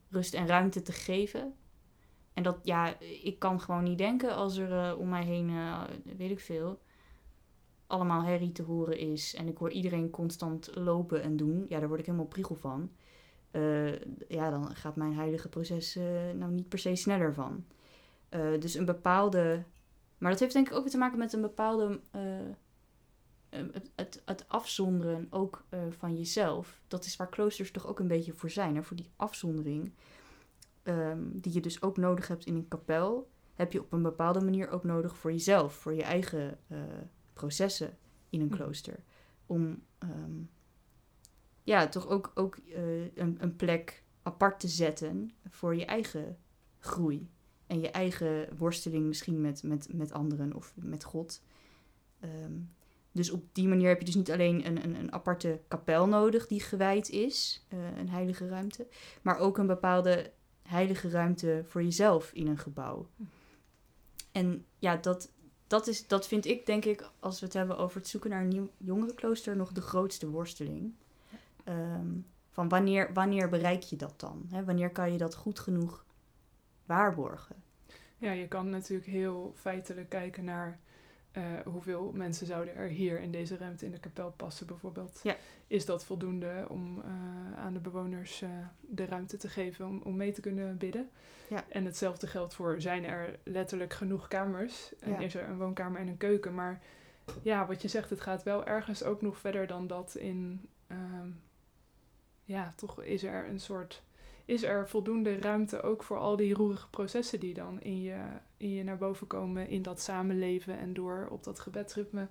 rust 0.08 0.34
en 0.34 0.46
ruimte 0.46 0.82
te 0.82 0.92
geven. 0.92 1.54
En 2.34 2.42
dat, 2.42 2.58
ja, 2.62 3.00
ik 3.00 3.38
kan 3.38 3.60
gewoon 3.60 3.82
niet 3.82 3.98
denken 3.98 4.34
als 4.34 4.56
er 4.56 4.72
eh, 4.72 4.98
om 4.98 5.08
mij 5.08 5.24
heen, 5.24 5.48
eh, 5.50 5.82
weet 6.16 6.30
ik 6.30 6.40
veel, 6.40 6.80
allemaal 7.86 8.22
herrie 8.22 8.52
te 8.52 8.62
horen 8.62 8.98
is. 8.98 9.34
En 9.34 9.48
ik 9.48 9.56
hoor 9.56 9.70
iedereen 9.70 10.10
constant 10.10 10.70
lopen 10.74 11.22
en 11.22 11.36
doen. 11.36 11.66
Ja, 11.68 11.78
daar 11.78 11.88
word 11.88 12.00
ik 12.00 12.06
helemaal 12.06 12.26
priegel 12.26 12.54
van. 12.54 12.90
Eh, 13.50 14.00
ja, 14.28 14.50
dan 14.50 14.74
gaat 14.74 14.96
mijn 14.96 15.14
heilige 15.14 15.48
proces 15.48 15.94
nou 16.34 16.52
niet 16.52 16.68
per 16.68 16.78
se 16.78 16.94
sneller 16.94 17.34
van. 17.34 17.64
Dus 18.58 18.74
een 18.74 18.84
bepaalde... 18.84 19.64
Maar 20.18 20.30
dat 20.30 20.40
heeft 20.40 20.52
denk 20.52 20.68
ik 20.68 20.74
ook 20.74 20.82
weer 20.82 20.90
te 20.90 20.98
maken 20.98 21.18
met 21.18 21.32
een 21.32 21.40
bepaalde... 21.40 22.00
het, 23.48 23.90
het, 23.94 24.22
het 24.24 24.48
afzonderen 24.48 25.26
ook 25.30 25.64
van 25.88 26.16
jezelf. 26.16 26.80
Dat 26.88 27.04
is 27.04 27.16
waar 27.16 27.28
kloosters 27.28 27.70
toch 27.70 27.86
ook 27.86 27.98
een 27.98 28.08
beetje 28.08 28.32
voor 28.32 28.50
zijn. 28.50 28.74
Hè? 28.74 28.82
Voor 28.82 28.96
die 28.96 29.10
afzondering. 29.16 29.92
Ehm, 30.82 31.22
die 31.32 31.52
je 31.52 31.60
dus 31.60 31.82
ook 31.82 31.96
nodig 31.96 32.28
hebt 32.28 32.46
in 32.46 32.54
een 32.54 32.68
kapel. 32.68 33.30
Heb 33.54 33.72
je 33.72 33.80
op 33.80 33.92
een 33.92 34.02
bepaalde 34.02 34.40
manier 34.40 34.70
ook 34.70 34.84
nodig 34.84 35.16
voor 35.16 35.32
jezelf. 35.32 35.74
Voor 35.74 35.94
je 35.94 36.02
eigen 36.02 36.58
eh, 36.68 36.78
processen 37.32 37.98
in 38.30 38.40
een 38.40 38.48
Hm. 38.48 38.54
klooster. 38.54 39.02
Om 39.46 39.82
ehm, 39.98 40.42
ja, 41.62 41.88
toch 41.88 42.08
ook, 42.08 42.32
ook 42.34 42.56
eh, 42.56 43.16
een, 43.16 43.36
een 43.40 43.56
plek 43.56 44.04
apart 44.22 44.60
te 44.60 44.68
zetten 44.68 45.30
voor 45.48 45.76
je 45.76 45.84
eigen 45.84 46.38
groei. 46.78 47.30
En 47.66 47.80
je 47.80 47.90
eigen 47.90 48.56
worsteling 48.56 49.06
misschien 49.06 49.40
met, 49.40 49.62
met, 49.62 49.92
met 49.92 50.12
anderen 50.12 50.54
of 50.54 50.72
met 50.76 51.04
God. 51.04 51.42
Ehm, 52.20 52.58
dus 53.12 53.30
op 53.30 53.44
die 53.52 53.68
manier 53.68 53.88
heb 53.88 53.98
je 53.98 54.04
dus 54.04 54.14
niet 54.14 54.30
alleen 54.30 54.66
een, 54.66 54.84
een, 54.84 54.94
een 54.94 55.12
aparte 55.12 55.60
kapel 55.68 56.08
nodig 56.08 56.46
die 56.46 56.60
gewijd 56.60 57.10
is, 57.10 57.66
eh, 57.68 57.96
een 57.96 58.08
heilige 58.08 58.48
ruimte, 58.48 58.86
maar 59.22 59.38
ook 59.38 59.58
een 59.58 59.66
bepaalde 59.66 60.32
heilige 60.62 61.10
ruimte 61.10 61.62
voor 61.66 61.82
jezelf 61.82 62.32
in 62.32 62.46
een 62.46 62.58
gebouw. 62.58 63.06
En 64.32 64.64
ja, 64.78 64.96
dat, 64.96 65.30
dat, 65.66 65.86
is, 65.86 66.06
dat 66.06 66.28
vind 66.28 66.46
ik 66.46 66.66
denk 66.66 66.84
ik, 66.84 67.10
als 67.20 67.40
we 67.40 67.46
het 67.46 67.54
hebben 67.54 67.78
over 67.78 67.96
het 67.96 68.08
zoeken 68.08 68.30
naar 68.30 68.40
een 68.40 68.48
nieuw 68.48 68.70
jongerenklooster, 68.76 69.56
nog 69.56 69.72
de 69.72 69.80
grootste 69.80 70.30
worsteling. 70.30 70.94
Ehm, 71.64 72.10
van 72.50 72.68
wanneer, 72.68 73.12
wanneer 73.12 73.48
bereik 73.48 73.82
je 73.82 73.96
dat 73.96 74.20
dan? 74.20 74.48
Wanneer 74.64 74.90
kan 74.90 75.12
je 75.12 75.18
dat 75.18 75.34
goed 75.34 75.60
genoeg 75.60 76.04
waarborgen? 76.86 77.62
ja, 78.22 78.32
je 78.32 78.48
kan 78.48 78.68
natuurlijk 78.68 79.08
heel 79.08 79.52
feitelijk 79.56 80.08
kijken 80.08 80.44
naar 80.44 80.80
eh, 81.32 81.42
hoeveel 81.64 82.10
mensen 82.14 82.46
zouden 82.46 82.74
er 82.74 82.88
hier 82.88 83.20
in 83.20 83.30
deze 83.30 83.56
ruimte 83.56 83.84
in 83.84 83.90
de 83.90 83.98
kapel 84.00 84.32
passen 84.36 84.66
bijvoorbeeld. 84.66 85.20
Ja. 85.22 85.36
Is 85.66 85.86
dat 85.86 86.04
voldoende 86.04 86.64
om 86.68 87.00
eh, 87.00 87.58
aan 87.58 87.72
de 87.72 87.80
bewoners 87.80 88.42
eh, 88.42 88.50
de 88.80 89.04
ruimte 89.04 89.36
te 89.36 89.48
geven 89.48 89.86
om, 89.86 90.00
om 90.04 90.16
mee 90.16 90.32
te 90.32 90.40
kunnen 90.40 90.76
bidden? 90.78 91.10
Ja. 91.48 91.64
En 91.68 91.84
hetzelfde 91.84 92.26
geldt 92.26 92.54
voor, 92.54 92.80
zijn 92.80 93.04
er 93.04 93.38
letterlijk 93.42 93.92
genoeg 93.92 94.28
kamers? 94.28 94.92
En 94.98 95.10
Ja. 95.10 95.18
is 95.18 95.34
er 95.34 95.48
een 95.48 95.58
woonkamer 95.58 96.00
en 96.00 96.08
een 96.08 96.16
keuken? 96.16 96.54
Maar 96.54 96.80
ja, 97.42 97.66
wat 97.66 97.82
je 97.82 97.88
zegt, 97.88 98.10
het 98.10 98.20
gaat 98.20 98.42
wel 98.42 98.66
ergens 98.66 99.02
ook 99.02 99.22
nog 99.22 99.38
verder 99.38 99.66
dan 99.66 99.86
dat 99.86 100.14
in... 100.14 100.68
ehm, 100.86 101.28
ja, 102.44 102.72
toch 102.76 103.02
is 103.02 103.22
er 103.22 103.48
een 103.48 103.60
soort... 103.60 104.02
Is 104.52 104.62
er 104.62 104.88
voldoende 104.88 105.38
ruimte 105.38 105.82
ook 105.82 106.02
voor 106.02 106.18
al 106.18 106.36
die 106.36 106.54
roerige 106.54 106.88
processen 106.88 107.40
die 107.40 107.54
dan 107.54 107.80
in 107.80 108.02
je, 108.02 108.22
in 108.56 108.70
je 108.70 108.84
naar 108.84 108.98
boven 108.98 109.26
komen 109.26 109.68
in 109.68 109.82
dat 109.82 110.00
samenleven 110.00 110.78
en 110.78 110.92
door 110.92 111.28
op 111.30 111.44
dat 111.44 111.58
gebedsritme 111.60 112.28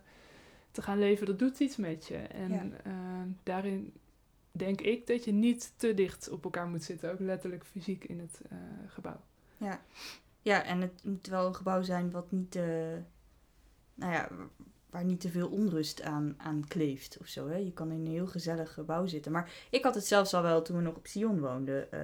te 0.72 0.82
gaan 0.82 1.00
leven, 1.00 1.26
dat 1.26 1.40
doet 1.40 1.60
iets 1.60 1.76
met 1.76 2.08
je. 2.08 2.18
En 2.18 2.50
Ja. 2.52 2.70
ehm, 2.84 3.28
daarin 3.44 3.94
denk 4.52 4.82
ik 4.82 5.08
dat 5.08 5.24
je 5.24 5.32
niet 5.32 5.74
te 5.76 5.94
dicht 5.94 6.30
op 6.30 6.44
elkaar 6.44 6.68
moet 6.68 6.84
zitten, 6.84 7.12
ook 7.12 7.20
letterlijk 7.20 7.66
fysiek 7.66 8.04
in 8.04 8.20
het 8.20 8.42
eh, 8.50 8.58
gebouw. 8.88 9.20
Ja. 9.58 9.82
ja, 10.42 10.64
en 10.64 10.82
het 10.82 11.04
moet 11.04 11.28
wel 11.28 11.48
een 11.48 11.56
gebouw 11.56 11.82
zijn 11.82 12.12
wat 12.12 12.32
niet, 12.32 12.56
eh, 12.56 12.64
nou 13.94 14.12
ja, 14.14 14.30
waar 14.92 15.06
niet 15.06 15.20
te 15.20 15.30
veel 15.30 15.48
onrust 15.48 16.02
aan, 16.02 16.34
aan 16.38 16.68
kleeft 16.68 17.18
of 17.22 17.28
zo. 17.28 17.48
Hè? 17.48 17.56
Je 17.56 17.74
kan 17.74 17.92
in 17.92 18.00
een 18.06 18.12
heel 18.12 18.28
gezellig 18.28 18.74
gebouw 18.74 19.06
zitten. 19.08 19.32
Maar 19.32 19.52
ik 19.70 19.84
had 19.84 19.96
het 19.96 20.06
zelfs 20.06 20.34
al 20.34 20.42
wel 20.42 20.62
toen 20.62 20.78
we 20.78 20.82
nog 20.82 20.96
op 20.96 21.08
Sion 21.08 21.40
woonden. 21.40 21.92
eh, 21.92 22.00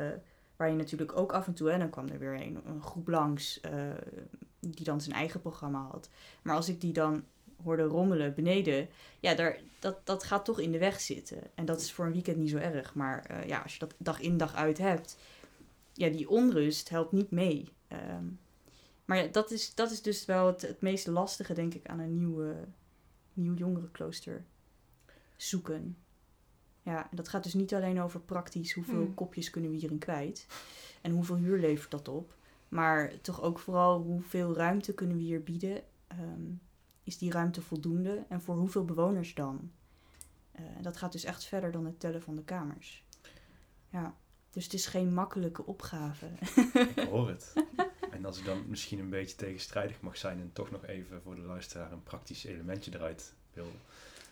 waar 0.56 0.70
je 0.70 0.75
natuurlijk 0.75 1.17
ook 1.17 1.32
af 1.32 1.48
en 1.48 1.53
toe, 1.53 1.72
en 1.72 1.79
dan 1.79 1.89
kwam 1.89 2.08
er 2.08 2.20
weer 2.20 2.34
een, 2.34 2.60
een 2.65 2.82
groep 2.82 3.08
langs 3.08 3.60
eh, 3.60 3.72
die 4.60 4.86
dan 4.86 5.01
zijn 5.01 5.15
eigen 5.15 5.41
programma 5.41 5.88
had. 5.91 6.10
Maar 6.41 6.56
als 6.56 6.70
ik 6.70 6.82
die 6.82 6.94
dan 6.94 7.24
hoorde 7.63 7.84
rommelen 7.84 8.34
beneden, 8.34 8.89
ja, 9.20 9.36
daar, 9.36 9.60
dat, 9.79 9.98
dat 10.03 10.24
gaat 10.24 10.46
toch 10.46 10.60
in 10.60 10.72
de 10.72 10.77
weg 10.77 11.00
zitten. 11.00 11.38
En 11.56 11.65
dat 11.65 11.82
is 11.82 11.91
voor 11.91 12.06
een 12.06 12.12
weekend 12.12 12.38
niet 12.38 12.50
zo 12.50 12.58
erg. 12.58 12.94
Maar 12.94 13.25
eh, 13.25 13.48
ja, 13.48 13.60
als 13.60 13.74
je 13.74 13.79
dat 13.79 13.94
dag 13.98 14.20
in 14.20 14.38
dag 14.38 14.56
uit 14.56 14.77
hebt, 14.77 15.17
ja, 15.94 16.10
die 16.10 16.29
onrust 16.29 16.89
helpt 16.89 17.12
niet 17.12 17.32
mee. 17.32 17.72
Ehm, 17.88 18.25
maar 19.07 19.17
ja, 19.17 19.27
dat 19.27 19.51
is, 19.51 19.75
dat 19.75 19.91
is 19.91 20.01
dus 20.01 20.25
wel 20.25 20.47
het, 20.47 20.61
het 20.61 20.81
meest 20.81 21.07
lastige, 21.07 21.53
denk 21.53 21.73
ik, 21.73 21.87
aan 21.87 21.99
een 21.99 22.17
nieuwe, 22.17 22.55
nieuw 23.33 23.53
jongerenklooster 23.53 24.45
zoeken. 25.35 25.97
Ja, 26.81 27.09
en 27.09 27.15
dat 27.17 27.27
gaat 27.27 27.43
dus 27.43 27.53
niet 27.53 27.73
alleen 27.73 28.01
over 28.01 28.19
praktisch 28.19 28.73
hoeveel 28.73 29.03
Hmm. 29.03 29.13
kopjes 29.13 29.49
kunnen 29.49 29.71
we 29.71 29.77
hierin 29.77 29.97
kwijt 29.97 30.47
en 31.01 31.11
hoeveel 31.11 31.35
huur 31.35 31.59
levert 31.59 31.91
dat 31.91 32.07
op, 32.07 32.35
maar 32.67 33.21
toch 33.21 33.41
ook 33.41 33.59
vooral 33.59 34.01
hoeveel 34.01 34.55
ruimte 34.55 34.93
kunnen 34.93 35.17
we 35.17 35.23
hier 35.23 35.43
bieden. 35.43 35.83
Ehm, 36.07 36.51
is 37.03 37.17
die 37.17 37.31
ruimte 37.31 37.61
voldoende 37.61 38.25
en 38.29 38.41
voor 38.41 38.55
hoeveel 38.55 38.85
bewoners 38.85 39.33
dan? 39.33 39.71
Eh, 40.51 40.63
dat 40.81 40.97
gaat 40.97 41.11
dus 41.11 41.23
echt 41.23 41.43
verder 41.45 41.71
dan 41.71 41.85
het 41.85 41.99
tellen 41.99 42.21
van 42.21 42.35
de 42.35 42.43
kamers. 42.43 43.05
Ja, 43.89 44.15
dus 44.51 44.63
het 44.63 44.73
is 44.73 44.85
geen 44.85 45.13
makkelijke 45.13 45.65
opgave. 45.65 46.25
Ik 46.95 47.07
hoor 47.09 47.27
het. 47.29 47.53
En 48.17 48.25
als 48.25 48.38
ik 48.39 48.45
dan 48.45 48.63
misschien 48.67 49.00
een 49.00 49.09
beetje 49.09 49.36
tegenstrijdig 49.36 50.01
mag 50.01 50.17
zijn 50.17 50.39
en 50.39 50.50
toch 50.53 50.71
nog 50.71 50.86
even 50.86 51.21
voor 51.21 51.36
de 51.36 51.41
luisteraar 51.41 51.91
een 51.91 52.03
praktisch 52.03 52.43
elementje 52.45 52.91
eruit 52.93 53.33
wil 53.53 53.71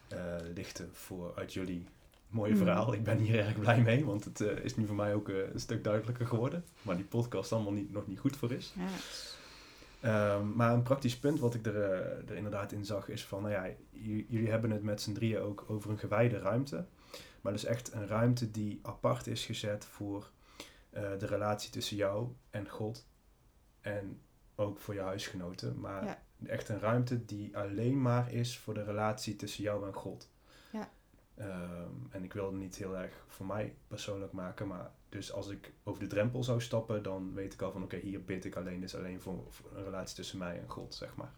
eh, 0.08 0.36
lichten 0.54 0.90
voor 0.94 1.34
uit 1.36 1.54
jullie 1.54 1.86
mooie 2.30 2.52
Mm. 2.52 2.58
verhaal. 2.58 2.94
Ik 2.94 3.04
ben 3.04 3.18
hier 3.18 3.40
erg 3.40 3.60
blij 3.60 3.82
mee, 3.82 4.06
want 4.06 4.24
het 4.26 4.42
eh, 4.42 4.64
is 4.64 4.76
nu 4.76 4.86
voor 4.86 4.96
mij 4.96 5.14
ook 5.14 5.30
eh, 5.30 5.54
een 5.54 5.60
stuk 5.60 5.84
duidelijker 5.84 6.28
geworden. 6.28 6.64
Waar 6.82 6.96
die 6.96 7.06
podcast 7.06 7.52
allemaal 7.52 7.72
niet, 7.72 7.92
nog 7.92 8.08
niet 8.08 8.20
goed 8.20 8.38
voor 8.38 8.52
is. 8.52 8.74
Ja. 8.76 8.88
Ehm, 10.02 10.56
maar 10.56 10.74
een 10.74 10.84
praktisch 10.84 11.18
punt 11.18 11.40
wat 11.40 11.54
ik 11.54 11.66
er, 11.66 11.76
er 12.30 12.36
inderdaad 12.36 12.72
in 12.72 12.86
zag 12.86 13.10
is 13.10 13.26
van, 13.26 13.42
nou 13.42 13.54
ja, 13.54 13.70
jullie 14.28 14.50
hebben 14.50 14.72
het 14.72 14.84
met 14.84 15.02
z'n 15.02 15.14
drieën 15.14 15.40
ook 15.40 15.66
over 15.68 15.90
een 15.90 16.00
gewijde 16.00 16.40
ruimte. 16.40 16.86
Maar 17.42 17.54
dus 17.54 17.66
echt 17.66 17.94
een 17.94 18.08
ruimte 18.08 18.52
die 18.52 18.80
apart 18.82 19.28
is 19.28 19.46
gezet 19.46 19.86
voor 19.86 20.30
de 20.90 21.26
relatie 21.26 21.70
tussen 21.70 21.98
jou 21.98 22.28
en 22.50 22.70
God. 22.70 23.06
En 23.86 24.22
ook 24.56 24.80
voor 24.80 24.94
je 24.94 25.00
huisgenoten. 25.00 25.80
Maar 25.80 26.04
Ja. 26.06 26.22
echt 26.46 26.70
een 26.70 26.80
ruimte 26.80 27.26
die 27.26 27.58
alleen 27.58 28.02
maar 28.02 28.32
is 28.32 28.58
voor 28.58 28.74
de 28.74 28.84
relatie 28.84 29.36
tussen 29.36 29.64
jou 29.64 29.88
en 29.88 29.94
God. 29.94 30.30
Ja. 30.72 30.90
Ehm, 31.36 31.92
en 32.10 32.24
ik 32.24 32.34
wil 32.34 32.46
het 32.46 32.56
niet 32.56 32.76
heel 32.76 32.98
erg 32.98 33.24
voor 33.28 33.46
mij 33.46 33.76
persoonlijk 33.88 34.32
maken, 34.32 34.68
maar 34.68 34.92
dus 35.10 35.34
als 35.34 35.50
ik 35.50 35.74
over 35.84 36.02
de 36.02 36.08
drempel 36.08 36.44
zou 36.44 36.62
stappen, 36.62 37.04
dan 37.04 37.34
weet 37.34 37.54
ik 37.54 37.62
al 37.62 37.72
van 37.72 37.84
oké, 37.84 37.98
hier 37.98 38.24
bid 38.24 38.46
ik 38.46 38.56
alleen, 38.56 38.82
dus 38.82 38.96
alleen 38.96 39.22
voor, 39.22 39.44
voor 39.50 39.72
een 39.76 39.84
relatie 39.84 40.16
tussen 40.16 40.38
mij 40.38 40.60
en 40.60 40.70
God, 40.70 40.96
zeg 40.96 41.16
maar. 41.16 41.32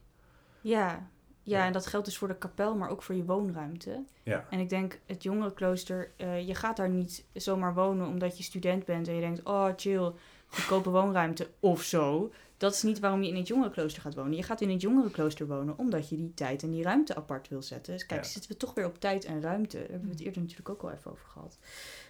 Ja. 0.61 1.09
ja, 1.43 1.65
en 1.65 1.73
dat 1.73 1.85
geldt 1.85 2.05
dus 2.05 2.17
voor 2.17 2.27
de 2.27 2.37
kapel, 2.37 2.75
maar 2.75 2.89
ook 2.89 3.01
voor 3.03 3.15
je 3.15 3.25
woonruimte. 3.25 4.03
Ja. 4.23 4.47
En 4.49 4.59
ik 4.59 4.69
denk, 4.69 4.99
het 5.05 5.23
jongerenklooster, 5.23 6.11
eh 6.17 6.47
je 6.47 6.55
gaat 6.55 6.77
daar 6.77 6.89
niet 6.89 7.25
zomaar 7.33 7.73
wonen 7.73 8.07
omdat 8.07 8.37
je 8.37 8.43
student 8.43 8.85
bent 8.85 9.07
en 9.07 9.13
je 9.15 9.21
denkt, 9.21 9.43
oh 9.43 9.69
chill, 9.75 10.11
goedkope 10.47 10.89
woonruimte 10.89 11.47
of 11.59 11.81
zo. 11.83 12.31
Dat 12.57 12.73
is 12.73 12.83
niet 12.83 12.99
waarom 12.99 13.23
je 13.23 13.29
in 13.29 13.35
het 13.35 13.47
jongerenklooster 13.47 14.01
gaat 14.01 14.15
wonen. 14.15 14.35
Je 14.35 14.43
gaat 14.43 14.61
in 14.61 14.69
het 14.69 14.81
jongerenklooster 14.81 15.47
wonen 15.47 15.77
omdat 15.77 16.09
je 16.09 16.15
die 16.15 16.33
tijd 16.33 16.63
en 16.63 16.71
die 16.71 16.83
ruimte 16.83 17.15
apart 17.15 17.47
wil 17.47 17.61
zetten. 17.61 17.93
Dus 17.93 18.05
kijk, 18.05 18.23
Ja. 18.23 18.29
zitten 18.29 18.51
we 18.51 18.57
toch 18.57 18.73
weer 18.73 18.85
op 18.85 18.99
tijd 18.99 19.25
en 19.25 19.41
ruimte. 19.41 19.77
Daar 19.77 19.87
hebben 19.89 20.07
we 20.09 20.15
het 20.15 20.23
eerder 20.23 20.41
natuurlijk 20.41 20.69
ook 20.69 20.81
al 20.83 20.91
even 20.91 21.11
over 21.11 21.25
gehad. 21.27 21.57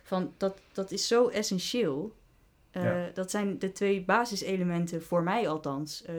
Van, 0.03 0.33
dat, 0.37 0.59
dat 0.71 0.91
is 0.91 1.07
zo 1.07 1.27
essentieel. 1.27 2.15
Eh, 2.71 2.83
Ja. 2.83 3.09
Dat 3.13 3.31
zijn 3.31 3.59
de 3.59 3.71
twee 3.71 4.03
basiselementen, 4.05 5.01
voor 5.03 5.23
mij 5.23 5.49
althans, 5.49 6.03
eh, 6.03 6.15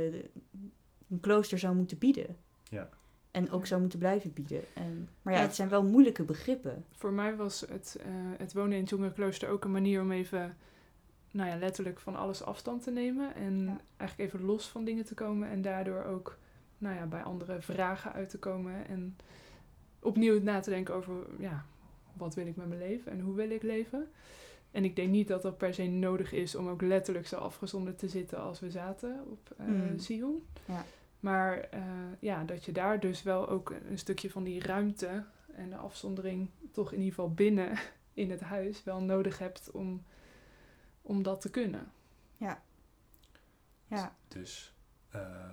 een 1.10 1.20
klooster 1.20 1.58
zou 1.58 1.75
moeten 1.75 1.98
bieden. 1.98 2.37
Ja. 2.70 2.88
En 3.30 3.50
ook 3.50 3.66
zou 3.66 3.80
moeten 3.80 3.98
blijven 3.98 4.32
bieden. 4.32 4.60
En, 4.75 5.08
maar 5.22 5.32
ja, 5.34 5.40
Ja. 5.40 5.46
het 5.46 5.54
zijn 5.54 5.68
wel 5.68 5.82
moeilijke 5.84 6.22
begrippen. 6.22 6.84
Voor 6.96 7.12
mij 7.12 7.37
was 7.37 7.60
het, 7.60 7.96
eh, 8.00 8.06
het 8.38 8.52
wonen 8.52 8.72
in 8.72 8.80
het 8.80 8.88
jongerenklooster 8.88 9.48
ook 9.48 9.64
een 9.64 9.70
manier 9.72 10.00
om 10.00 10.12
even, 10.12 10.56
nou 11.30 11.49
ja, 11.50 11.56
letterlijk 11.56 12.00
van 12.00 12.16
alles 12.16 12.42
afstand 12.42 12.82
te 12.82 12.90
nemen. 12.90 13.35
En 13.35 13.64
Ja. 13.64 13.80
eigenlijk 13.97 14.32
even 14.32 14.47
los 14.47 14.68
van 14.68 14.85
dingen 14.85 15.04
te 15.04 15.14
komen. 15.14 15.49
En 15.49 15.62
daardoor 15.62 16.04
ook, 16.04 16.38
nou 16.78 16.97
ja, 16.97 17.06
bij 17.06 17.23
andere 17.23 17.61
vragen 17.61 18.12
uit 18.12 18.28
te 18.28 18.38
komen. 18.38 18.87
En 18.87 19.16
opnieuw 20.00 20.42
na 20.42 20.61
te 20.61 20.70
denken 20.70 20.94
over, 20.94 21.14
ja, 21.38 21.64
wat 22.12 22.35
wil 22.35 22.47
ik 22.47 22.56
met 22.56 22.68
mijn 22.68 22.80
leven 22.80 23.12
en 23.12 23.20
hoe 23.20 23.35
wil 23.35 23.50
ik 23.50 23.62
leven. 23.62 24.08
En 24.70 24.85
ik 24.85 24.97
denk 24.97 25.11
niet 25.11 25.28
dat 25.28 25.42
dat 25.42 25.58
per 25.58 25.75
se 25.75 25.82
nodig 25.87 26.32
is 26.32 26.54
om 26.54 26.68
ook 26.68 26.82
letterlijk 26.82 27.26
zo 27.26 27.37
afgezonderd 27.37 27.99
te 27.99 28.08
zitten 28.08 28.38
als 28.38 28.61
we 28.61 28.70
zaten 28.70 29.23
op 29.30 29.54
Hmm. 29.56 29.99
Sion. 29.99 30.47
Ja. 30.64 30.85
Maar 31.20 31.61
eh, 31.61 31.80
ja, 32.18 32.44
dat 32.44 32.64
je 32.64 32.73
daar 32.73 33.00
dus 33.00 33.23
wel 33.23 33.49
ook 33.49 33.75
een 33.88 33.99
stukje 33.99 34.30
van 34.30 34.44
die 34.44 34.61
ruimte 34.62 35.25
en 35.54 35.70
de 35.70 35.76
afzondering 35.76 36.49
toch 36.73 36.92
in 36.92 36.99
ieder 36.99 37.14
geval 37.14 37.32
binnen 37.32 37.78
in 38.12 38.30
het 38.30 38.40
huis 38.40 38.85
wel 38.85 39.02
nodig 39.02 39.38
hebt 39.38 39.70
om, 39.70 40.02
om 41.08 41.22
dat 41.22 41.40
te 41.40 41.50
kunnen. 41.50 41.92
Ja, 42.36 42.62
Dus 44.28 44.74
eh, 45.10 45.52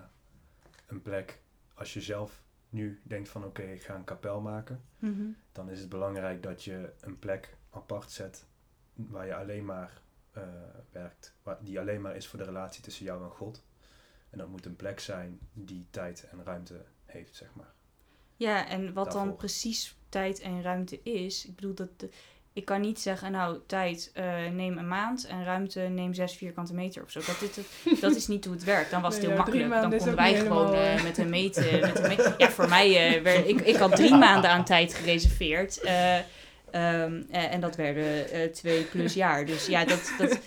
een 0.88 1.02
plek, 1.02 1.42
als 1.74 1.94
je 1.94 2.02
zelf 2.02 2.44
nu 2.70 3.02
denkt 3.04 3.30
van 3.30 3.46
oké, 3.46 3.62
ik 3.62 3.84
ga 3.84 3.96
een 3.96 4.04
kapel 4.04 4.42
maken, 4.42 4.82
Mhm. 5.00 5.26
dan 5.52 5.70
is 5.70 5.80
het 5.80 5.90
belangrijk 5.90 6.44
dat 6.44 6.64
je 6.64 6.94
een 7.02 7.20
plek 7.20 7.58
apart 7.70 8.12
zet 8.12 8.46
waar 8.94 9.26
je 9.26 9.36
alleen 9.36 9.66
maar 9.66 10.02
eh, 10.32 10.44
werkt, 10.92 11.34
waar, 11.44 11.58
die 11.64 11.80
alleen 11.80 12.02
maar 12.02 12.16
is 12.16 12.28
voor 12.28 12.40
de 12.40 12.46
relatie 12.46 12.84
tussen 12.84 13.06
jou 13.06 13.24
en 13.24 13.30
God. 13.30 13.64
En 14.30 14.38
dat 14.38 14.48
moet 14.48 14.66
een 14.66 14.76
plek 14.76 15.00
zijn 15.00 15.40
die 15.54 15.86
tijd 15.90 16.28
en 16.30 16.44
ruimte 16.44 16.86
heeft, 17.06 17.36
zeg 17.36 17.54
maar. 17.54 17.74
ja 18.36 18.68
en 18.68 18.94
wat 18.94 19.12
dan 19.12 19.36
precies 19.36 19.98
tijd 20.10 20.40
en 20.40 20.62
ruimte 20.62 21.02
is. 21.04 21.46
Ik 21.46 21.56
bedoel, 21.56 21.74
dat, 21.74 22.00
de- 22.00 22.10
ik 22.56 22.66
kan 22.66 22.82
niet 22.82 23.00
zeggen, 23.00 23.32
nou, 23.32 23.58
tijd 23.68 24.12
eh, 24.14 24.26
neem 24.54 24.78
een 24.78 24.88
maand 24.88 25.28
en 25.28 25.44
ruimte 25.44 25.80
neem 25.80 26.14
zes 26.14 26.34
vierkante 26.36 26.74
meter 26.74 27.04
of 27.04 27.12
zo. 27.12 27.20
Dat, 27.26 27.40
dit, 27.40 27.60
dat 28.02 28.16
is 28.16 28.28
niet 28.28 28.46
hoe 28.46 28.54
het 28.54 28.64
werkt. 28.64 28.92
Dan 28.92 29.02
was 29.02 29.14
het 29.14 29.22
Nee, 29.24 29.32
heel 29.32 29.44
makkelijk. 29.44 29.70
Dan 29.70 29.90
konden 29.98 30.16
wij 30.16 30.36
gewoon 30.36 30.74
eh, 30.74 30.96
eh. 30.96 31.04
met 31.04 31.18
een 31.18 31.30
meet. 31.30 31.56
met 31.82 32.20
een 32.20 32.34
ja, 32.38 32.50
voor 32.50 32.70
mij, 32.70 33.16
eh, 33.16 33.22
werd, 33.22 33.48
ik, 33.48 33.62
ik 33.62 33.76
had 33.76 33.96
drie 33.96 34.16
maanden 34.16 34.50
aan 34.50 34.66
tijd 34.66 34.94
gereserveerd. 34.94 35.82
eh, 35.82 36.16
ehm, 36.18 36.24
eh, 36.72 37.54
en 37.54 37.60
dat 37.62 37.76
werden 37.76 38.30
eh, 38.32 38.50
twee 38.50 38.84
plus 38.84 39.14
jaar. 39.14 39.46
Dus 39.46 39.66
ja, 39.66 39.86
dat, 39.86 40.14
dat, 40.18 40.40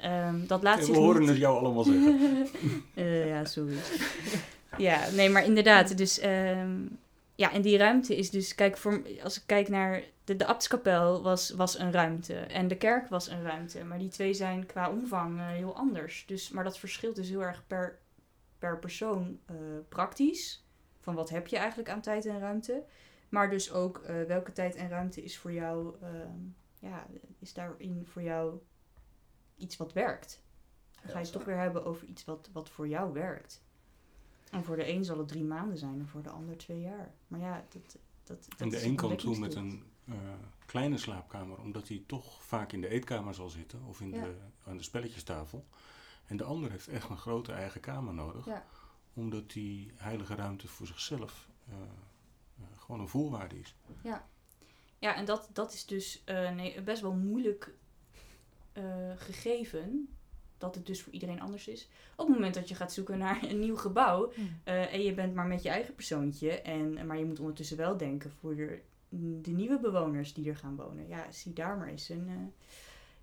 ehm, 0.00 0.46
dat 0.46 0.62
laat 0.62 0.78
we 0.78 0.84
zich 0.84 0.94
horen 0.94 1.20
niet... 1.20 1.28
het 1.28 1.38
jou 1.38 1.58
allemaal 1.58 1.84
zeggen. 1.84 2.48
Eh, 2.94 3.28
ja, 3.28 3.44
sorry. 3.44 3.74
ja, 4.78 5.00
nee, 5.12 5.30
maar 5.30 5.44
inderdaad. 5.44 5.96
Dus, 5.96 6.18
ehm, 6.18 6.70
ja, 7.36 7.52
en 7.52 7.62
die 7.62 7.76
ruimte 7.78 8.16
is 8.16 8.30
dus... 8.30 8.54
Kijk, 8.54 8.76
voor, 8.76 9.02
als 9.22 9.36
ik 9.36 9.42
kijk 9.46 9.68
naar... 9.68 10.02
De, 10.24 10.36
de 10.36 10.46
abtskapel 10.46 11.22
was, 11.22 11.50
was 11.50 11.78
een 11.78 11.92
ruimte. 11.92 12.34
En 12.34 12.68
de 12.68 12.76
kerk 12.76 13.08
was 13.08 13.28
een 13.28 13.42
ruimte. 13.42 13.84
Maar 13.84 13.98
die 13.98 14.08
twee 14.08 14.34
zijn 14.34 14.66
qua 14.66 14.90
omvang 14.90 15.38
eh, 15.38 15.46
heel 15.46 15.76
anders. 15.76 16.24
Dus, 16.26 16.50
maar 16.50 16.64
dat 16.64 16.78
verschilt 16.78 17.16
dus 17.16 17.28
heel 17.28 17.42
erg 17.42 17.66
per, 17.66 17.98
per 18.58 18.78
persoon 18.78 19.40
eh, 19.46 19.56
praktisch. 19.88 20.66
Van 21.00 21.14
wat 21.14 21.28
heb 21.28 21.46
je 21.46 21.56
eigenlijk 21.56 21.88
aan 21.88 22.00
tijd 22.00 22.26
en 22.26 22.38
ruimte. 22.38 22.84
Maar 23.28 23.50
dus 23.50 23.72
ook 23.72 23.98
eh, 23.98 24.22
welke 24.22 24.52
tijd 24.52 24.74
en 24.74 24.88
ruimte 24.88 25.22
is 25.22 25.38
voor 25.38 25.52
jou... 25.52 25.94
ehm, 26.02 26.38
ja, 26.78 27.06
is 27.38 27.52
daarin 27.52 28.06
voor 28.06 28.22
jou 28.22 28.58
iets 29.56 29.76
wat 29.76 29.92
werkt. 29.92 30.42
Dan 31.00 31.10
ga 31.10 31.18
je 31.18 31.24
het 31.24 31.32
toch 31.32 31.44
weer 31.44 31.58
hebben 31.58 31.84
over 31.84 32.06
iets 32.06 32.24
wat, 32.24 32.50
wat 32.52 32.70
voor 32.70 32.88
jou 32.88 33.12
werkt. 33.12 33.65
En 34.50 34.64
voor 34.64 34.76
de 34.76 34.88
een 34.88 35.04
zal 35.04 35.18
het 35.18 35.28
drie 35.28 35.44
maanden 35.44 35.78
zijn 35.78 35.98
en 36.00 36.08
voor 36.08 36.22
de 36.22 36.30
ander 36.30 36.56
twee 36.56 36.80
jaar. 36.80 37.14
Maar 37.28 37.40
ja, 37.40 37.64
dat, 37.68 37.96
dat, 38.24 38.44
dat 38.48 38.60
En 38.60 38.68
de 38.68 38.76
is 38.76 38.82
een 38.84 38.96
kan 38.96 39.16
toe 39.16 39.38
met 39.38 39.54
een 39.54 39.82
eh, 40.04 40.14
kleine 40.66 40.98
slaapkamer, 40.98 41.58
omdat 41.60 41.88
hij 41.88 42.02
toch 42.06 42.42
vaak 42.44 42.72
in 42.72 42.80
de 42.80 42.88
eetkamer 42.88 43.34
zal 43.34 43.48
zitten 43.48 43.82
of 43.84 44.00
in 44.00 44.10
Ja. 44.10 44.22
de, 44.22 44.34
aan 44.66 44.76
de 44.76 44.82
spelletjestafel. 44.82 45.66
En 46.26 46.36
de 46.36 46.44
ander 46.44 46.70
heeft 46.70 46.88
echt 46.88 47.08
een 47.10 47.16
grote 47.18 47.52
eigen 47.52 47.80
kamer 47.80 48.14
nodig, 48.14 48.44
Ja. 48.46 48.64
omdat 49.14 49.50
die 49.50 49.92
heilige 49.96 50.34
ruimte 50.34 50.68
voor 50.68 50.86
zichzelf 50.86 51.48
eh, 51.68 51.74
eh, 51.74 52.64
gewoon 52.78 53.00
een 53.00 53.08
voorwaarde 53.08 53.58
is. 53.58 53.74
Ja, 54.98 55.14
en 55.14 55.24
dat, 55.24 55.48
dat 55.52 55.72
is 55.72 55.86
dus 55.86 56.22
eh, 56.24 56.50
nee, 56.54 56.82
best 56.82 57.02
wel 57.02 57.12
moeilijk 57.14 57.74
eh, 58.72 58.84
gegeven. 59.16 60.15
Dat 60.58 60.74
het 60.74 60.86
dus 60.86 61.02
voor 61.02 61.12
iedereen 61.12 61.40
anders 61.40 61.68
is. 61.68 61.88
Op 62.16 62.26
het 62.26 62.36
moment 62.36 62.54
dat 62.54 62.68
je 62.68 62.74
gaat 62.74 62.92
zoeken 62.92 63.18
naar 63.18 63.42
een 63.42 63.58
nieuw 63.58 63.76
gebouw. 63.76 64.32
eh, 64.64 64.92
en 64.94 65.02
je 65.02 65.14
bent 65.14 65.34
maar 65.34 65.46
met 65.46 65.62
je 65.62 65.68
eigen 65.68 65.94
persoontje. 65.94 66.50
En, 66.60 67.06
maar 67.06 67.18
je 67.18 67.24
moet 67.24 67.40
ondertussen 67.40 67.76
wel 67.76 67.96
denken 67.96 68.30
voor 68.40 68.56
de, 68.56 68.80
de 69.42 69.50
nieuwe 69.50 69.78
bewoners 69.80 70.34
die 70.34 70.48
er 70.48 70.56
gaan 70.56 70.76
wonen. 70.76 71.08
Ja, 71.08 71.30
zie 71.32 71.52
daar 71.52 71.76
maar 71.76 71.88
eens 71.88 72.08
een, 72.08 72.28
eh, 72.28 72.34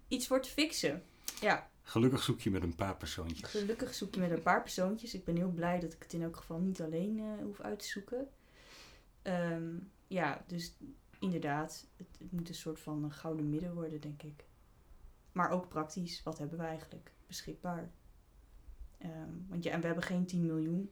iets 0.08 0.28
voor 0.28 0.42
te 0.42 0.50
fixen. 0.50 1.04
Ja, 1.42 1.70
Gelukkig 1.86 2.24
zoek 2.24 2.42
je 2.42 2.52
met 2.52 2.64
een 2.64 2.76
paar 2.76 2.98
persoontjes. 2.98 3.50
Gelukkig 3.50 3.94
zoek 3.94 4.14
je 4.16 4.20
met 4.20 4.32
een 4.32 4.42
paar 4.42 4.62
persoontjes. 4.62 5.14
Ik 5.14 5.24
ben 5.24 5.36
heel 5.36 5.50
blij 5.52 5.80
dat 5.80 5.94
ik 5.94 6.04
het 6.04 6.14
in 6.14 6.22
elk 6.24 6.36
geval 6.38 6.60
niet 6.60 6.82
alleen 6.82 7.20
eh, 7.20 7.44
hoef 7.44 7.60
uit 7.62 7.80
te 7.80 7.88
zoeken. 7.88 8.28
Ehm, 9.22 9.76
ja, 10.08 10.44
dus 10.48 10.74
inderdaad, 11.20 11.88
het, 11.98 12.08
het 12.20 12.32
moet 12.32 12.50
een 12.50 12.56
soort 12.56 12.80
van 12.80 13.04
een 13.04 13.12
gouden 13.12 13.50
midden 13.50 13.74
worden, 13.74 14.00
denk 14.02 14.24
ik. 14.24 14.44
Maar 15.34 15.50
ook 15.52 15.68
praktisch, 15.68 16.22
wat 16.24 16.38
hebben 16.38 16.58
we 16.60 16.66
eigenlijk 16.66 17.12
beschikbaar? 17.28 17.90
Ehm, 19.00 19.12
want 19.50 19.64
ja, 19.64 19.72
en 19.72 19.80
we 19.80 19.86
hebben 19.86 20.04
geen 20.04 20.26
10 20.26 20.46
miljoen, 20.46 20.90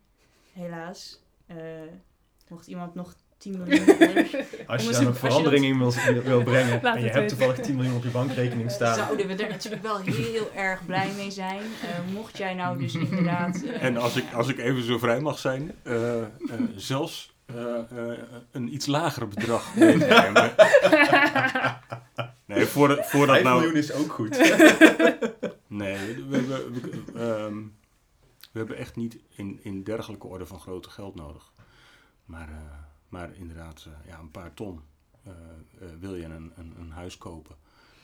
helaas. 0.54 1.24
Eh, 1.46 1.56
mocht 2.48 2.68
iemand 2.68 2.94
nog 2.96 3.14
10 3.38 3.52
miljoen 3.58 3.86
Als 4.68 4.84
je 4.86 4.92
daar 4.92 5.02
je 5.04 5.14
verandering 5.26 5.66
in 5.66 5.78
wil, 5.78 5.92
wil 6.24 6.44
brengen 6.44 6.80
Laat 6.82 6.96
en 6.96 7.02
je 7.02 7.10
hebt 7.10 7.20
weten. 7.20 7.38
toevallig 7.38 7.60
10 7.66 7.76
miljoen 7.76 7.96
op 7.96 8.04
je 8.04 8.10
bankrekening 8.10 8.72
staan. 8.78 8.96
zouden 8.96 9.28
we 9.28 9.36
er 9.44 9.50
natuurlijk 9.50 9.82
wel 9.84 9.98
heel 9.98 10.52
erg 10.56 10.86
blij 10.86 11.12
mee 11.16 11.32
zijn. 11.32 11.62
Eh, 11.62 12.14
mocht 12.14 12.38
jij 12.38 12.54
nou 12.54 12.78
dus 12.80 12.94
inderdaad... 12.96 13.64
eh, 13.64 13.84
En 13.84 13.98
als 13.98 14.16
ik, 14.16 14.34
als 14.34 14.48
ik 14.48 14.58
even 14.58 14.84
zo 14.84 14.98
vrij 14.98 15.20
mag 15.20 15.40
zijn, 15.40 15.72
eh, 15.84 16.22
eh, 16.22 16.28
zelfs 16.76 17.30
eh, 17.46 17.80
eh, 18.12 18.18
een 18.52 18.74
iets 18.74 18.86
lager 18.86 19.28
bedrag 19.28 19.76
meenemen. 19.76 20.52
Nee, 22.56 22.66
voordat, 22.66 23.06
voordat 23.10 23.36
5 23.36 23.44
nou... 23.44 23.60
miljoen 23.60 23.78
is 23.78 23.92
ook 23.92 24.12
goed. 24.12 24.38
Nee, 25.68 26.24
we, 26.26 26.36
hebben, 26.36 26.74
we, 26.74 27.04
ehm, 27.20 27.58
we 28.52 28.60
hebben 28.60 28.78
echt 28.78 28.96
niet 28.96 29.18
in, 29.30 29.60
in 29.64 29.84
dergelijke 29.84 30.28
orde 30.28 30.46
van 30.46 30.60
grote 30.60 30.90
geld 30.90 31.16
nodig. 31.16 31.52
Maar, 32.26 32.50
eh, 32.50 32.56
maar 33.10 33.36
inderdaad, 33.36 33.86
eh, 33.88 34.08
ja, 34.08 34.20
een 34.20 34.32
paar 34.32 34.54
ton 34.54 34.82
eh, 35.24 35.32
eh, 35.32 35.90
wil 36.00 36.16
je 36.16 36.24
een, 36.24 36.52
een, 36.56 36.74
een 36.80 36.92
huis 36.92 37.18
kopen 37.18 37.56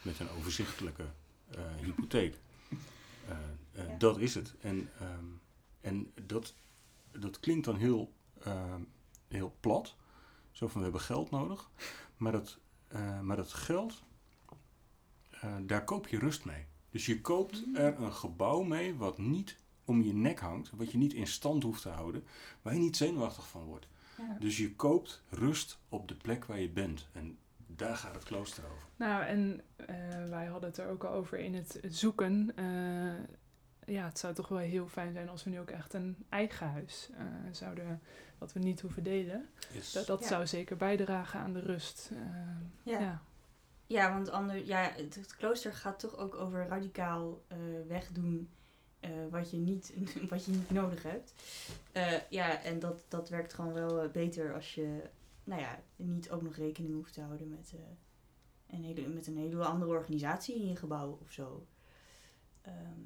met 0.01 0.19
een 0.19 0.29
overzichtelijke 0.37 1.03
eh, 1.49 1.59
hypotheek. 1.81 2.35
Ja. 3.71 3.95
Dat 3.97 4.17
is 4.19 4.35
het. 4.35 4.53
En 4.59 4.89
ehm, 4.99 5.25
En 5.81 6.11
dat, 6.25 6.53
dat 7.11 7.39
klinkt 7.39 7.65
dan 7.65 7.75
heel, 7.75 8.13
ehm, 8.43 8.81
heel 9.27 9.55
plat. 9.59 9.95
Zo 10.51 10.67
van 10.67 10.77
we 10.77 10.83
hebben 10.83 11.01
geld 11.01 11.31
nodig. 11.31 11.69
Maar 12.17 12.31
dat, 12.31 12.57
eh, 12.87 13.19
maar 13.19 13.37
dat 13.37 13.53
geld, 13.53 14.03
eh, 15.47 15.55
daar 15.61 15.83
koop 15.83 16.07
je 16.07 16.19
rust 16.19 16.45
mee. 16.45 16.65
Dus 16.89 17.05
je 17.05 17.21
koopt 17.21 17.63
er 17.73 17.99
een 18.01 18.13
gebouw 18.13 18.61
mee 18.61 18.95
wat 18.95 19.17
niet 19.17 19.57
om 19.85 20.01
je 20.01 20.13
nek 20.13 20.39
hangt. 20.39 20.69
Wat 20.75 20.91
je 20.91 20.97
niet 20.97 21.13
in 21.13 21.27
stand 21.27 21.63
hoeft 21.63 21.81
te 21.81 21.89
houden. 21.89 22.23
Waar 22.61 22.73
je 22.73 22.79
niet 22.79 22.97
zenuwachtig 22.97 23.47
van 23.47 23.63
wordt. 23.63 23.87
Ja. 24.17 24.37
Dus 24.39 24.57
je 24.57 24.75
koopt 24.75 25.21
rust 25.29 25.79
op 25.89 26.07
de 26.07 26.15
plek 26.15 26.45
waar 26.45 26.59
je 26.59 26.69
bent. 26.69 27.07
En 27.13 27.37
daar 27.67 27.95
gaat 27.95 28.13
het 28.13 28.23
klooster 28.23 28.63
over. 28.63 28.87
Nou, 28.95 29.23
en 29.23 29.61
eh, 29.75 30.29
wij 30.29 30.45
hadden 30.45 30.69
het 30.69 30.79
er 30.79 30.89
ook 30.89 31.03
al 31.03 31.13
over 31.13 31.39
in 31.39 31.55
het, 31.55 31.79
zoeken. 31.87 32.51
Eh, 32.55 33.95
ja, 33.95 34.05
het 34.05 34.19
zou 34.19 34.33
toch 34.33 34.47
wel 34.47 34.57
heel 34.57 34.87
fijn 34.87 35.13
zijn 35.13 35.29
als 35.29 35.43
we 35.43 35.49
nu 35.49 35.59
ook 35.59 35.69
echt 35.69 35.93
een 35.93 36.15
eigen 36.29 36.67
huis 36.67 37.09
eh, 37.17 37.25
zouden, 37.51 38.01
wat 38.37 38.53
we 38.53 38.59
niet 38.59 38.81
hoeven 38.81 39.03
delen. 39.03 39.49
Yes. 39.73 39.91
Dat, 39.91 40.05
dat 40.05 40.19
Ja. 40.19 40.27
zou 40.27 40.47
zeker 40.47 40.77
bijdragen 40.77 41.39
aan 41.39 41.53
de 41.53 41.59
rust. 41.59 42.11
Ja. 42.83 42.99
ja. 42.99 43.21
Ja, 43.87 44.13
want 44.13 44.51
ja, 44.65 44.91
het, 44.95 45.35
klooster 45.37 45.73
gaat 45.73 45.99
toch 45.99 46.17
ook 46.17 46.35
over 46.35 46.67
radicaal 46.67 47.41
eh, 47.47 47.57
wegdoen 47.87 48.49
eh, 48.99 49.09
wat, 49.29 49.51
je 49.51 49.57
niet, 49.57 49.93
wat 50.29 50.45
je 50.45 50.51
niet 50.51 50.69
nodig 50.69 51.03
hebt. 51.03 51.33
Eh, 51.91 52.29
ja, 52.29 52.63
en 52.63 52.79
dat, 52.79 53.05
dat 53.07 53.29
werkt 53.29 53.53
gewoon 53.53 53.73
wel 53.73 54.09
beter 54.09 54.53
als 54.53 54.75
je 54.75 55.01
nou 55.43 55.61
ja, 55.61 55.79
niet 55.95 56.29
ook 56.29 56.41
nog 56.41 56.55
rekening 56.55 56.93
hoeft 56.93 57.13
te 57.13 57.21
houden 57.21 57.49
met, 57.49 57.73
een, 58.67 58.83
hele, 58.83 59.07
met 59.07 59.27
een 59.27 59.37
hele 59.37 59.65
andere 59.65 59.91
organisatie 59.91 60.55
in 60.55 60.67
je 60.67 60.75
gebouw 60.75 61.17
of 61.21 61.31
zo. 61.31 61.65
Ehm, 62.61 63.01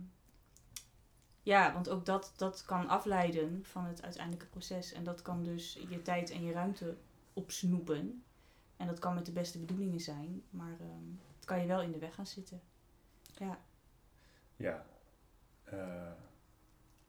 ja, 1.44 1.74
want 1.74 1.90
ook 1.90 2.06
dat, 2.06 2.34
dat 2.36 2.66
kan 2.66 2.88
afleiden 2.88 3.66
van 3.66 3.86
het 3.86 4.02
uiteindelijke 4.02 4.50
proces. 4.50 4.94
En 4.94 5.04
dat 5.04 5.22
kan 5.22 5.44
dus 5.44 5.80
je 5.90 6.02
tijd 6.02 6.30
en 6.32 6.44
je 6.44 6.52
ruimte 6.52 6.98
opsnoepen. 7.34 8.24
En 8.82 8.88
dat 8.88 9.00
kan 9.00 9.14
met 9.16 9.26
de 9.26 9.32
beste 9.32 9.60
bedoelingen 9.60 10.00
zijn, 10.00 10.44
maar 10.50 10.80
ehm, 10.80 11.06
het 11.36 11.46
kan 11.46 11.60
je 11.62 11.68
wel 11.68 11.82
in 11.82 11.92
de 11.92 11.98
weg 12.00 12.14
gaan 12.16 12.28
zitten. 12.28 12.62
Ja, 13.38 13.60
Ja. 14.56 14.86
Eh, 15.64 16.12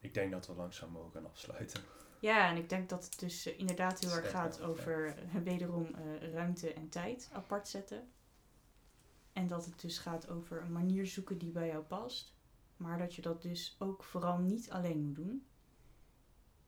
ik 0.01 0.15
denk 0.15 0.31
dat 0.33 0.47
we 0.47 0.55
langzaam 0.55 0.91
mogen 0.91 1.11
gaan 1.13 1.27
afsluiten. 1.27 1.81
ja 2.21 2.49
en 2.51 2.57
ik 2.57 2.69
denk 2.69 2.89
dat 2.89 3.05
het 3.05 3.19
dus 3.19 3.47
eh, 3.47 3.59
inderdaad 3.59 4.01
heel 4.01 4.11
erg 4.17 4.31
gaat 4.31 4.61
over 4.61 5.17
eh, 5.17 5.35
wederom 5.43 5.95
ruimte 6.33 6.73
en 6.73 6.89
tijd 6.89 7.31
apart 7.33 7.69
zetten. 7.69 8.11
En 9.33 9.47
dat 9.47 9.65
het 9.65 9.81
dus 9.81 9.99
gaat 9.99 10.29
over 10.29 10.63
een 10.63 10.73
manier 10.73 11.07
zoeken 11.07 11.39
die 11.39 11.51
bij 11.51 11.67
jou 11.67 11.83
past. 11.85 12.35
Maar 12.77 12.99
dat 12.99 13.15
je 13.15 13.23
dat 13.23 13.43
dus 13.43 13.77
ook 13.79 14.03
vooral 14.05 14.39
niet 14.39 14.71
alleen 14.71 15.01
moet 15.05 15.15
doen. 15.15 15.47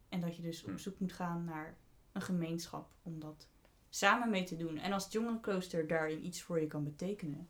En 0.09 0.21
dat 0.21 0.37
je 0.37 0.43
dus 0.43 0.63
op 0.65 0.71
Hm. 0.71 0.77
zoek 0.77 0.99
moet 0.99 1.13
gaan 1.13 1.45
naar 1.45 1.77
een 2.13 2.23
gemeenschap 2.23 2.91
om 3.03 3.21
dat 3.21 3.49
samen 3.95 4.31
mee 4.31 4.45
te 4.45 4.57
doen. 4.57 4.79
En 4.79 4.93
als 4.93 5.05
het 5.05 5.13
jongerenklooster 5.13 5.87
daarin 5.87 6.27
iets 6.27 6.43
voor 6.43 6.61
je 6.61 6.67
kan 6.67 6.85
betekenen, 6.85 7.49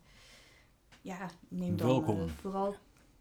ja, 1.01 1.31
neem 1.49 1.77
dan, 1.77 1.87
Welkom. 1.87 2.21
eh, 2.21 2.29
vooral, 2.29 2.77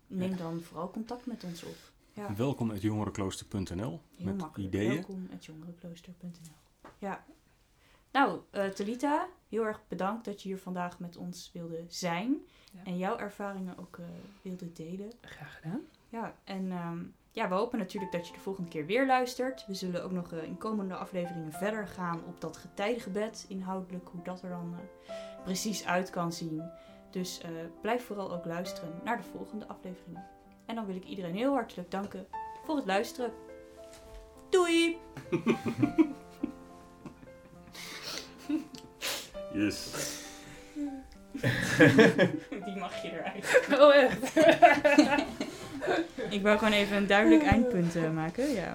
neem 0.08 0.38
dan 0.38 0.62
vooral 0.62 0.92
contact 0.92 1.26
met 1.26 1.44
ons 1.44 1.64
op. 1.64 1.76
Ja. 2.14 2.36
Welkom 2.36 2.72
at 2.72 2.82
jongerenklooster.nl 2.82 4.02
Heel 4.16 4.26
met 4.26 4.38
makkelijk. 4.38 4.74
ideeën. 4.74 4.94
Welkom 4.94 5.30
at 5.34 5.46
jongerenklooster.nl. 5.46 6.90
Ja. 6.98 7.26
Nou, 8.12 8.42
eh 8.50 8.68
Talita, 8.68 9.28
heel 9.50 9.66
erg 9.66 9.82
bedankt 9.88 10.26
dat 10.26 10.42
je 10.42 10.48
hier 10.50 10.58
vandaag 10.58 11.00
met 11.00 11.18
ons 11.18 11.50
wilde 11.54 11.84
zijn. 11.88 12.38
Ja. 12.72 12.84
En 12.84 12.98
jouw 12.98 13.18
ervaringen 13.18 13.78
ook 13.78 13.98
eh, 13.98 14.06
wilde 14.42 14.72
delen. 14.72 15.12
Graag 15.22 15.56
gedaan. 15.56 15.82
Ja, 16.10 16.36
en 16.44 16.72
ehm, 16.72 17.04
ja, 17.34 17.50
we 17.50 17.56
hopen 17.56 17.80
natuurlijk 17.80 18.12
dat 18.12 18.28
je 18.28 18.34
de 18.34 18.40
volgende 18.40 18.70
keer 18.70 18.86
weer 18.86 19.06
luistert. 19.06 19.66
We 19.68 19.74
zullen 19.74 20.04
ook 20.04 20.12
nog 20.12 20.32
eh, 20.32 20.44
in 20.44 20.58
komende 20.58 20.96
afleveringen 20.96 21.52
verder 21.52 21.88
gaan 21.88 22.24
op 22.28 22.42
dat 22.42 22.58
getijdengebed 22.58 23.46
inhoudelijk, 23.48 24.08
hoe 24.12 24.24
dat 24.24 24.42
er 24.42 24.50
dan 24.50 24.76
eh, 24.78 25.16
precies 25.44 25.86
uit 25.86 26.10
kan 26.10 26.32
zien. 26.32 26.64
Dus 27.10 27.42
eh, 27.42 27.50
blijf 27.82 28.06
vooral 28.06 28.34
ook 28.34 28.46
luisteren 28.46 29.00
naar 29.04 29.18
de 29.18 29.24
volgende 29.24 29.68
afleveringen. 29.68 30.26
En 30.66 30.76
dan 30.76 30.86
wil 30.86 30.96
ik 30.96 31.06
iedereen 31.06 31.36
heel 31.36 31.54
hartelijk 31.54 31.92
danken 31.92 32.28
voor 32.66 32.76
het 32.76 32.86
luisteren. 32.86 33.34
Doei! 34.50 34.98
Yes. 39.54 39.92
Die 42.66 42.76
mag 42.76 43.02
je 43.02 43.12
eruit. 43.12 43.68
Oh, 43.80 43.96
echt? 43.96 44.34
Ik 46.30 46.42
wou 46.42 46.58
gewoon 46.58 46.74
even 46.74 46.98
een 46.98 47.08
duidelijk 47.08 47.44
eindpunt 47.44 47.96
eh, 47.96 48.12
maken, 48.12 48.52
ja. 48.54 48.74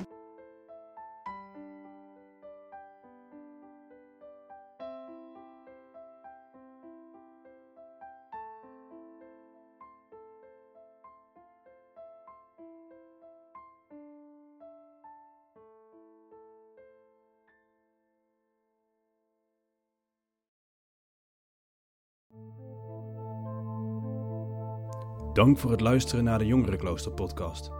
Dank 25.38 25.58
voor 25.58 25.70
het 25.70 25.80
luisteren 25.80 26.24
naar 26.24 26.38
de 26.38 26.46
Jongerenklooster 26.46 27.12
podcast. 27.12 27.70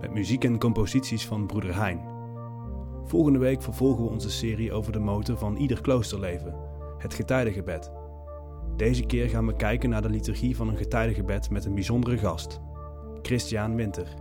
Met 0.00 0.12
muziek 0.12 0.44
en 0.44 0.58
composities 0.58 1.26
van 1.26 1.46
broeder 1.46 1.74
Hein. 1.74 2.00
Volgende 3.04 3.38
week 3.38 3.62
vervolgen 3.62 4.04
we 4.04 4.10
onze 4.10 4.30
serie 4.30 4.72
over 4.72 4.92
de 4.92 4.98
motor 4.98 5.38
van 5.38 5.56
ieder 5.56 5.80
kloosterleven, 5.80 6.54
het 6.98 7.14
getijdengebed. 7.14 7.90
Deze 8.76 9.06
keer 9.06 9.28
gaan 9.28 9.46
we 9.46 9.56
kijken 9.56 9.90
naar 9.90 10.02
de 10.02 10.10
liturgie 10.10 10.56
van 10.56 10.68
een 10.68 10.76
getijdengebed 10.76 11.50
met 11.50 11.64
een 11.64 11.74
bijzondere 11.74 12.18
gast, 12.18 12.60
Christian 13.22 13.74
Winter. 13.74 14.14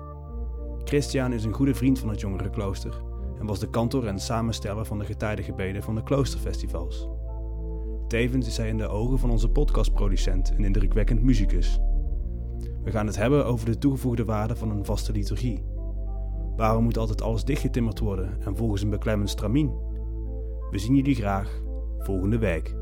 Christian 0.84 1.34
is 1.34 1.44
een 1.44 1.54
goede 1.54 1.76
vriend 1.76 2.00
van 2.00 2.10
het 2.10 2.20
Jongerenklooster 2.20 3.02
en 3.40 3.46
was 3.46 3.60
de 3.60 3.70
kantor 3.70 4.08
en 4.08 4.20
samensteller 4.20 4.86
van 4.86 5.00
de 5.00 5.06
getijdengebeden 5.06 5.84
van 5.84 5.96
de 5.96 6.04
kloosterfestivals. 6.04 7.08
Tevens 8.08 8.48
is 8.48 8.58
hij 8.58 8.68
in 8.68 8.78
de 8.78 8.88
ogen 8.88 9.20
van 9.20 9.30
onze 9.30 9.50
podcastproducent 9.50 10.52
een 10.58 10.64
indrukwekkend 10.64 11.24
muzikus. 11.24 11.80
We 12.86 12.92
gaan 12.92 13.08
het 13.08 13.16
hebben 13.16 13.46
over 13.46 13.66
de 13.66 13.78
toegevoegde 13.78 14.26
waarde 14.26 14.56
van 14.56 14.70
een 14.70 14.86
vaste 14.86 15.12
liturgie. 15.12 15.64
Waarom 16.56 16.84
moet 16.84 16.98
altijd 16.98 17.22
alles 17.22 17.44
dichtgetimmerd 17.44 18.00
worden 18.00 18.42
en 18.42 18.56
volgens 18.56 18.82
een 18.82 18.90
beklemmend 18.90 19.30
stramien? 19.30 19.72
We 20.72 20.80
zien 20.80 20.96
jullie 20.96 21.16
graag 21.16 21.62
volgende 21.98 22.38
week. 22.38 22.76